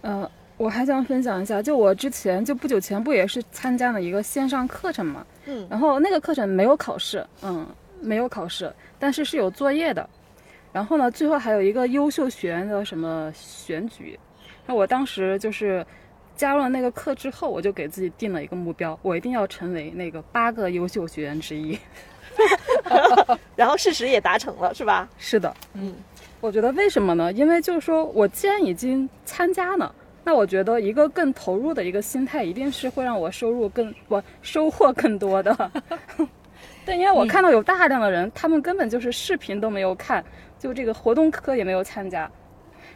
[0.01, 7.67] 呃，我还想分享一下，就我之前就不久前不也是参加了一个线上课程嘛，嗯然后那个课程没有考试，嗯，
[8.01, 10.07] 没有考试，但是是有作业的。
[10.73, 14.19] 然后呢，最后还有一个优秀学员的什么选举。
[14.65, 15.83] 那我当时就是
[16.35, 21.79] 加入了那个课之后，我就给自己定了一个目标，我一定要成为那个八个优秀学员之一。
[23.55, 25.09] 然后事实也达成了，是吧？
[25.17, 25.95] 是的，嗯，
[26.39, 27.31] 我觉得为什么呢？
[27.33, 35.71] 因为就是说我既然已经参加了，那我觉得一个更投入的一个心态，一定是会让我收入更我收获更多的。
[36.85, 40.23] 对，因为我看到有大量的人，他们根本就是视频都没有看，
[40.59, 42.29] 就这个活动课也没有参加。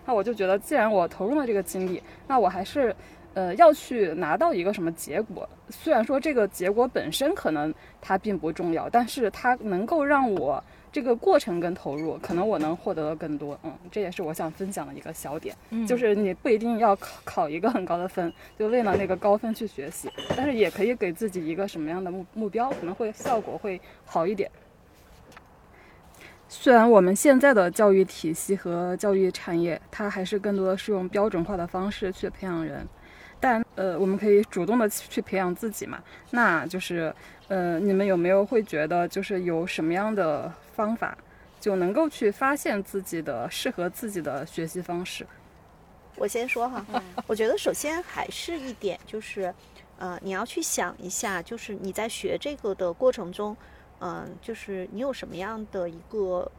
[0.05, 2.95] 那我就觉得，既然我投入了这个精力，那我还是，
[3.33, 5.47] 呃，要去拿到一个什么结果。
[5.69, 13.57] 虽然说这个结果本身可能它并不重要，但是它能够让我这个过程跟投入，可能我能获得的更多。
[13.63, 24.51] 嗯，这也是我想分享的一个小点，嗯就是你不一定要考考一个很高的分，就为了那个高分去学习，但是也可以给自己一个什么样的目目标，可能会效果会好一点。
[26.49, 32.85] 虽然我们现在的教育体系和教育产业，它还是更多的是用标准化的方式去培养人，
[33.39, 35.99] 但呃，我们可以主动的去培养自己嘛。
[36.31, 37.15] 那就是
[37.47, 41.17] 呃，你们有没有会觉得，就是有什么样的方法，
[41.59, 45.25] 就能够去发现自己的适合自己的学习方式？
[46.17, 46.85] 我先说哈，
[47.25, 49.53] 我觉得首先还是一点就是，
[49.97, 53.55] 呃，你要去想一下，就是你在学这个的过程中，
[53.99, 56.51] 嗯、就是你有什么样的一个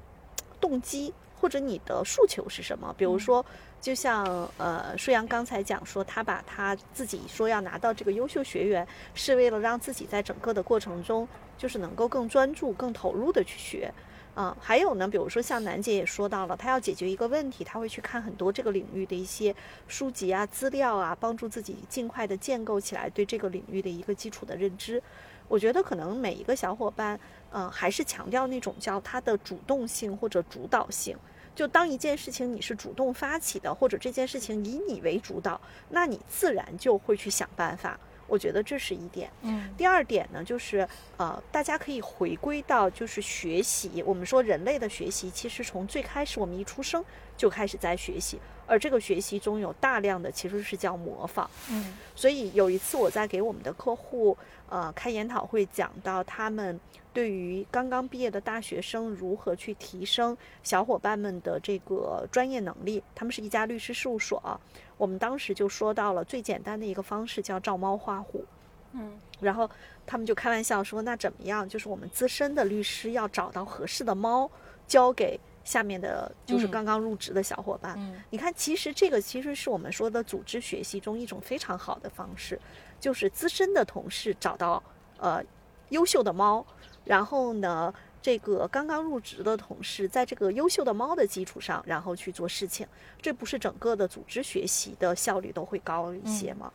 [0.60, 2.94] 动机，或者你的诉求是什么？
[2.96, 3.44] 比如说，
[3.80, 11.28] 就像呃，舒阳刚才讲说，他把他自己说要拿到这个优秀学员，是为了让自己在整个的过程中，
[11.62, 13.88] 就是能够更专注、更投入的去学。
[14.34, 19.54] 啊，还有呢，比如说像楠姐也说到了，她要解决一个问题，她会去看很多这个领域的一些
[19.86, 25.00] 书籍啊、资料啊，帮助自己尽快的建构起来对这个领域的一个基础的认知。
[25.46, 27.20] 我觉得可能每一个小伙伴，
[27.52, 31.16] 嗯、还是强调那种叫他的主动性或者主导性。
[31.54, 35.60] 就当一件事情你是主动发起的，或者这件事情以你为主导，
[35.90, 38.00] 那你自然就会去想办法。
[38.32, 39.30] 我觉得这是一点。
[39.42, 44.02] 嗯第二点呢，就是呃，大家可以回归到就是学习。
[44.06, 47.04] 我们说人类的学习，其实从最开始我们一出生
[47.36, 51.50] 就开始在学习，而而这个学习中有大量的其实是叫模仿。
[51.70, 54.36] 嗯所以有一次我在给我们的客户
[54.70, 56.80] 呃开研讨会，讲到他们
[57.12, 63.02] 对于刚刚毕业的大学生如何去提升小伙伴们的这个专业能力。
[63.14, 64.58] 他们是一家律师事务所啊，
[65.02, 68.44] 我们当时就说到了最简单的一个方式叫照猫画虎。
[68.92, 69.68] 嗯然后
[70.06, 71.68] 他们就开玩笑说：“那怎么样？
[71.68, 74.48] 就是我们资深的律师要找到合适的猫，
[74.86, 77.96] 交给下面的，就是嗯刚刚入职的小伙伴。
[77.98, 82.60] 嗯你看，其实这个其实是我们说的组织学习中一种非常好的方式，
[83.00, 84.80] 就是资深的同事找到
[85.18, 85.42] 呃
[85.88, 86.64] 优秀的猫，
[87.04, 87.92] 然后呢，
[88.22, 92.86] 这个刚刚入职的同事在这个优秀的猫的基础上，然后去做事情，
[93.20, 96.72] 这不是整个的组织学习的效率都会高一些吗？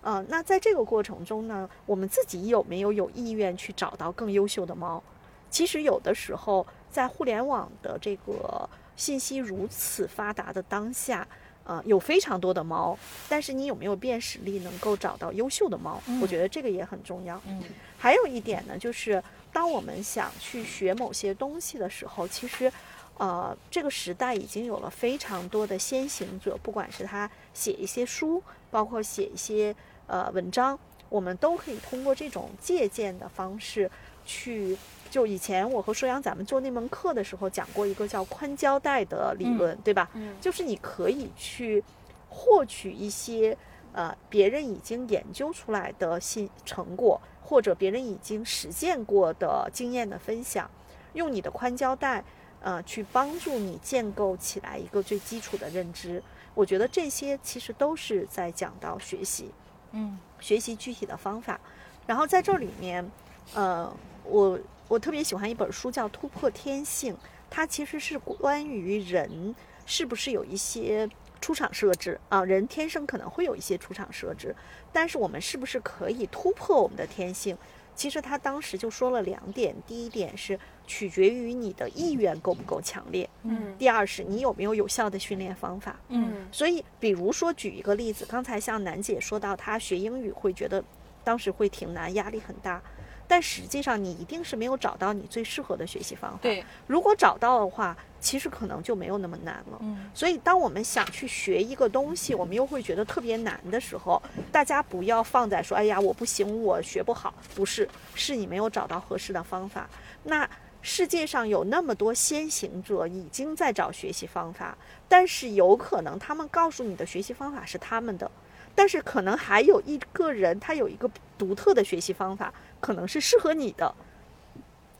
[0.00, 5.02] 呃，那在这个过程中呢，我们自己有没有有意愿去找到更优秀的猫？
[5.50, 11.26] 其实有的时候，在互联网的这个信息如此发达的当下，
[11.64, 12.96] 呃，有非常多的猫，
[13.28, 16.00] 但是你有没有辨识力能够找到优秀的猫？
[16.22, 17.40] 我觉得这个也很重要。
[17.46, 17.62] 嗯
[17.98, 19.20] 还有一点呢，就是
[19.52, 22.72] 当我们想去学某些东西的时候，其实，
[23.18, 29.74] 呃，这个时代已经有了非常多的先行者，不管是他写一些书，包括写一些
[30.06, 30.78] 呃文章，
[31.08, 33.90] 我们都可以通过这种借鉴的方式
[34.24, 34.76] 去。
[35.08, 40.10] 就以前我和舒阳咱们做那门课的时候讲过一个叫宽胶带的理论，对吧？
[40.14, 41.82] 嗯就是你可以去
[42.28, 43.56] 获取一些
[43.92, 50.68] 呃别人已经研究出来的新成果，或者别人已经实践过的经验的分享，
[51.12, 52.24] 用你的宽胶带
[52.60, 56.20] 呃去帮助你建构起来一个最基础的认知。
[56.54, 59.50] 我觉得这些其实都是在讲到学习，
[59.92, 61.60] 嗯学习具体的方法。
[62.06, 63.08] 然后在这里面，
[63.54, 63.92] 呃，
[64.24, 67.14] 我我特别喜欢一本书叫《突破天性》，
[67.48, 71.08] 它其实是关于人是不是有一些
[71.46, 74.52] 出厂设置啊，人天生可能会有一些出厂设置，
[74.92, 77.56] 但是我们是不是可以突破我们的天性？
[77.94, 85.94] 其实他当时就说了两点，第一点是取决于你的意愿够不够强烈，嗯第二是你有没有有效的训练方法。
[86.08, 90.82] 嗯所以，比如说举一个例子，刚才像楠姐说到，她学英语会觉得
[91.22, 92.82] 当时会挺难，压力很大。
[93.28, 99.78] 但实际上，你一定是没有找到你最适合的学习方法。，对如果找到的话，其实可能就没有那么难了。
[99.80, 104.20] 嗯所以，当我们想去学一个东西，我们又会觉得特别难的时候，
[104.50, 109.88] 大家不要放在说“哎呀，我不行，我学不好”，不是，是你没有找到合适的方法。
[110.24, 110.48] 那
[110.82, 114.76] 世界上有那么多先行者已经在找学习方法，
[115.08, 118.30] 但是有可能他们告诉你的学习方法是他们的，
[118.74, 123.94] 但是可能还有一个人他有一个独特的学习方法，可能是适合你的，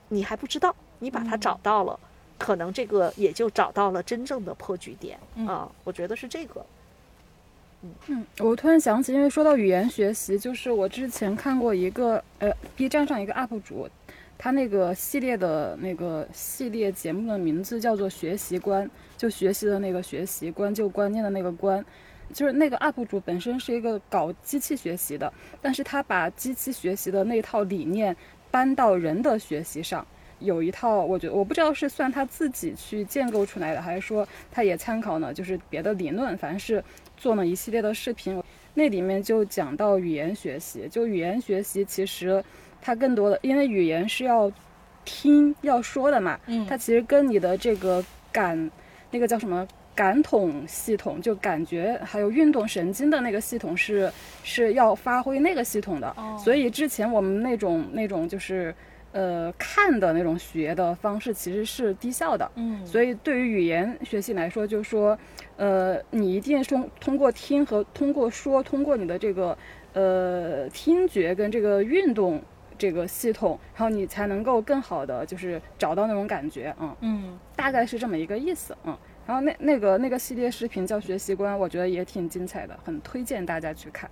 [0.08, 1.98] 你还不知道，你把它找到了。
[2.38, 6.66] 可能这个也就找到了真正的破局点嗯啊，我觉得是这个。
[8.08, 13.88] 嗯，我突然想起，因为说到语言学习，就是我之前看过一个呃 B 站上一个 UP 主，
[14.36, 21.82] 他那个系列的那个系列节目的名字叫做“学习观”，就学习的那个学习观，就观念的那个观。
[22.32, 28.14] 就是那个 UP 主本身是一个搞机器学习的，但是他把机器学习的那套理念
[28.50, 30.06] 搬到人的学习上，
[30.40, 36.82] 有一套，我觉得我不知道是算他自己去建构出来的，还是说他也参考呢，就是别的理论，反正是
[37.16, 38.42] 做了一系列的视频。
[38.74, 42.44] 那里面就讲到语言学习，就语言学习其实
[42.82, 44.52] 它更多的，因为语言是要
[45.04, 48.70] 听要说的嘛，嗯它其实跟你的这个感，
[49.10, 49.66] 那个叫什么
[49.96, 54.12] 感统系统，就感觉还有运动神经的那个系统是
[54.44, 56.06] 是要发挥那个系统的。
[56.18, 58.74] 哦所以之前我们那种那种就是
[59.12, 62.48] 呃看的那种学的方式其实是低效的。
[62.56, 65.18] 嗯所以对于语言学习来说，就是说，
[65.56, 69.56] 呃，你一定是通通过听和通过说，通过你的这个
[69.94, 72.42] 呃听觉跟这个运动
[72.76, 78.94] 这个系统，然后你才能够更好的就是找到那种感觉啊、嗯，嗯大概是这么一个意思嗯。
[79.26, 84.08] 然后那那个那个系列视频叫学习观，我觉得也挺精彩的，很推荐大家去看。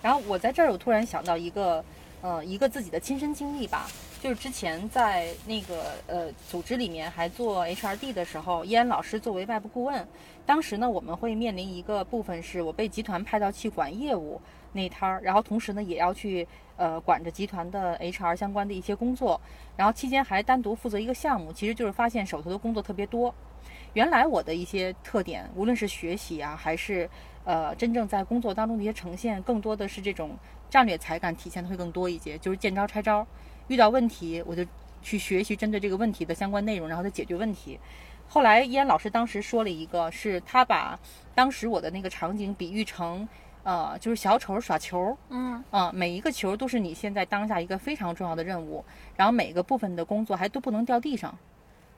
[0.00, 1.84] 然后我在这儿，我突然想到一个，
[2.22, 3.88] 呃，一个自己的亲身经历吧，
[4.22, 10.06] 就是之前在那个呃组织里面还做 HRD 的时候，依安老师作为外部顾问，
[10.46, 14.40] 当时呢我们会面临一个部分是我被集团派到去管业务
[14.72, 16.46] 那摊儿，然后同时呢也要去
[16.76, 19.40] 呃管着集团的 HR 相关的一些工作，
[19.76, 23.34] 然后期间还单独负责一个项目，其实就是发现手头的工作特别多。
[23.94, 27.08] 原来我的一些特点，无论是学习啊，还是
[27.44, 30.36] 呃真正在工作当中的一些呈现，更多的是这种
[30.70, 33.26] 战略才干体现的会更多一些，就是见招拆招，
[33.68, 34.64] 遇到问题我就
[35.02, 37.78] 去学习针对这个问题的相关内容，然后再解决问题。
[38.28, 40.98] 后来依安老师当时说了一个，是他把
[41.34, 43.26] 当时我的那个场景比喻成，
[43.62, 48.84] 呃，就是小丑耍球，嗯啊、每一个球都是你现在当下一个非常重要的任务，
[49.16, 51.34] 然后每个部分的工作还都不能掉地上。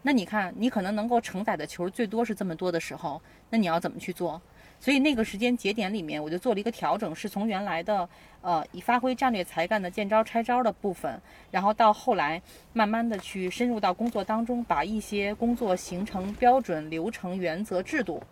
[0.02, 3.20] 那你看，你可能能够承载的球最多是这么多的时候，
[3.50, 4.40] 那你要怎么去做？
[4.78, 8.08] 所以那个时间节点里面，我就做了一个调整，是从原来的
[8.40, 11.20] 呃以发挥战略才干的见招拆招的部分，
[11.50, 12.40] 然后到后来
[12.72, 18.22] 慢慢的去深入到工作当中，把一些工作形成标准、流程、原则、制度，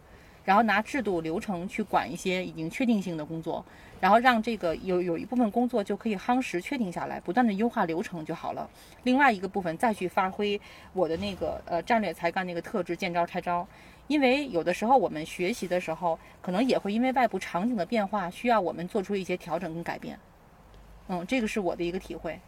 [0.42, 3.62] 然后拿制度流程去管一些已经确定性的工作，
[4.00, 8.68] 然后让这个有有一部分工作就可以夯实确定下来，不断的优化流程就好了。
[9.02, 10.60] 另外一个部分再去发挥
[10.92, 13.66] 我的那个呃战略才干那个特质，见招拆招。
[14.06, 20.18] 因为有的时候我们学习的时候，可能也会因为外部场景的变化，需要我们做出一些调整跟改变。
[21.08, 22.38] 嗯，这个是我的一个体会。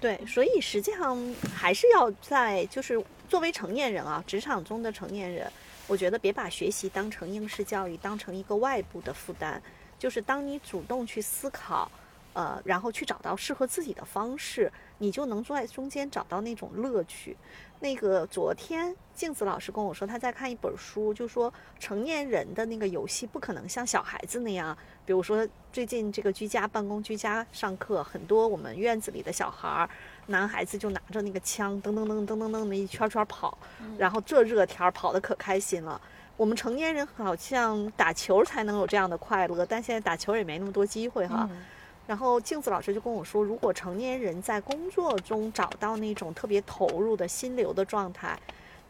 [0.00, 1.18] 对，所以实际上
[1.54, 5.50] 还是要在就是作为成年人啊，职场中的成年人，
[5.86, 9.62] 我觉得别把学习当成应试教育，当成一个外部的负担。
[10.02, 11.88] 就是当你主动去思考，
[12.32, 17.36] 呃，然后去找到适合自己的方式，你就能在中间找到那种乐趣。
[17.78, 24.76] 那个昨天镜子老师跟我说，他在看一本书，就说成年人的那个游戏不可能像小孩子那样，
[25.06, 29.88] 比如说最近这个居家办公、居家上课，很多我们院子里的小孩儿，
[30.26, 33.56] 男孩子就拿着那个枪，噔噔噔噔噔噔的一圈圈跑，
[33.96, 36.00] 然后这热天儿跑得可开心了。
[36.36, 41.48] 我们成年人好像打球才能有这样的快乐，但现在打球也没那么多机会哈。
[41.50, 41.62] 嗯
[42.04, 48.36] 然后镜子老师就跟我说，如果成年人在工作中找到那种特别投入的心流的状态，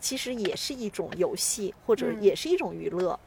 [0.00, 3.20] 其实也是一种游戏，或者嗯也是一种娱乐。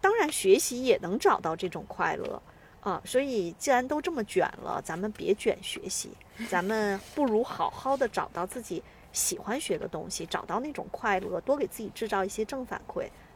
[0.00, 2.42] 当然，学习也能找到这种快乐
[2.80, 3.00] 啊。
[3.04, 6.10] 所以，既然都这么卷了，咱们别卷学习，
[6.48, 13.06] 咱们不如好好的找到自己喜欢学的东西，找到那种快乐，多给自己制造一些正反馈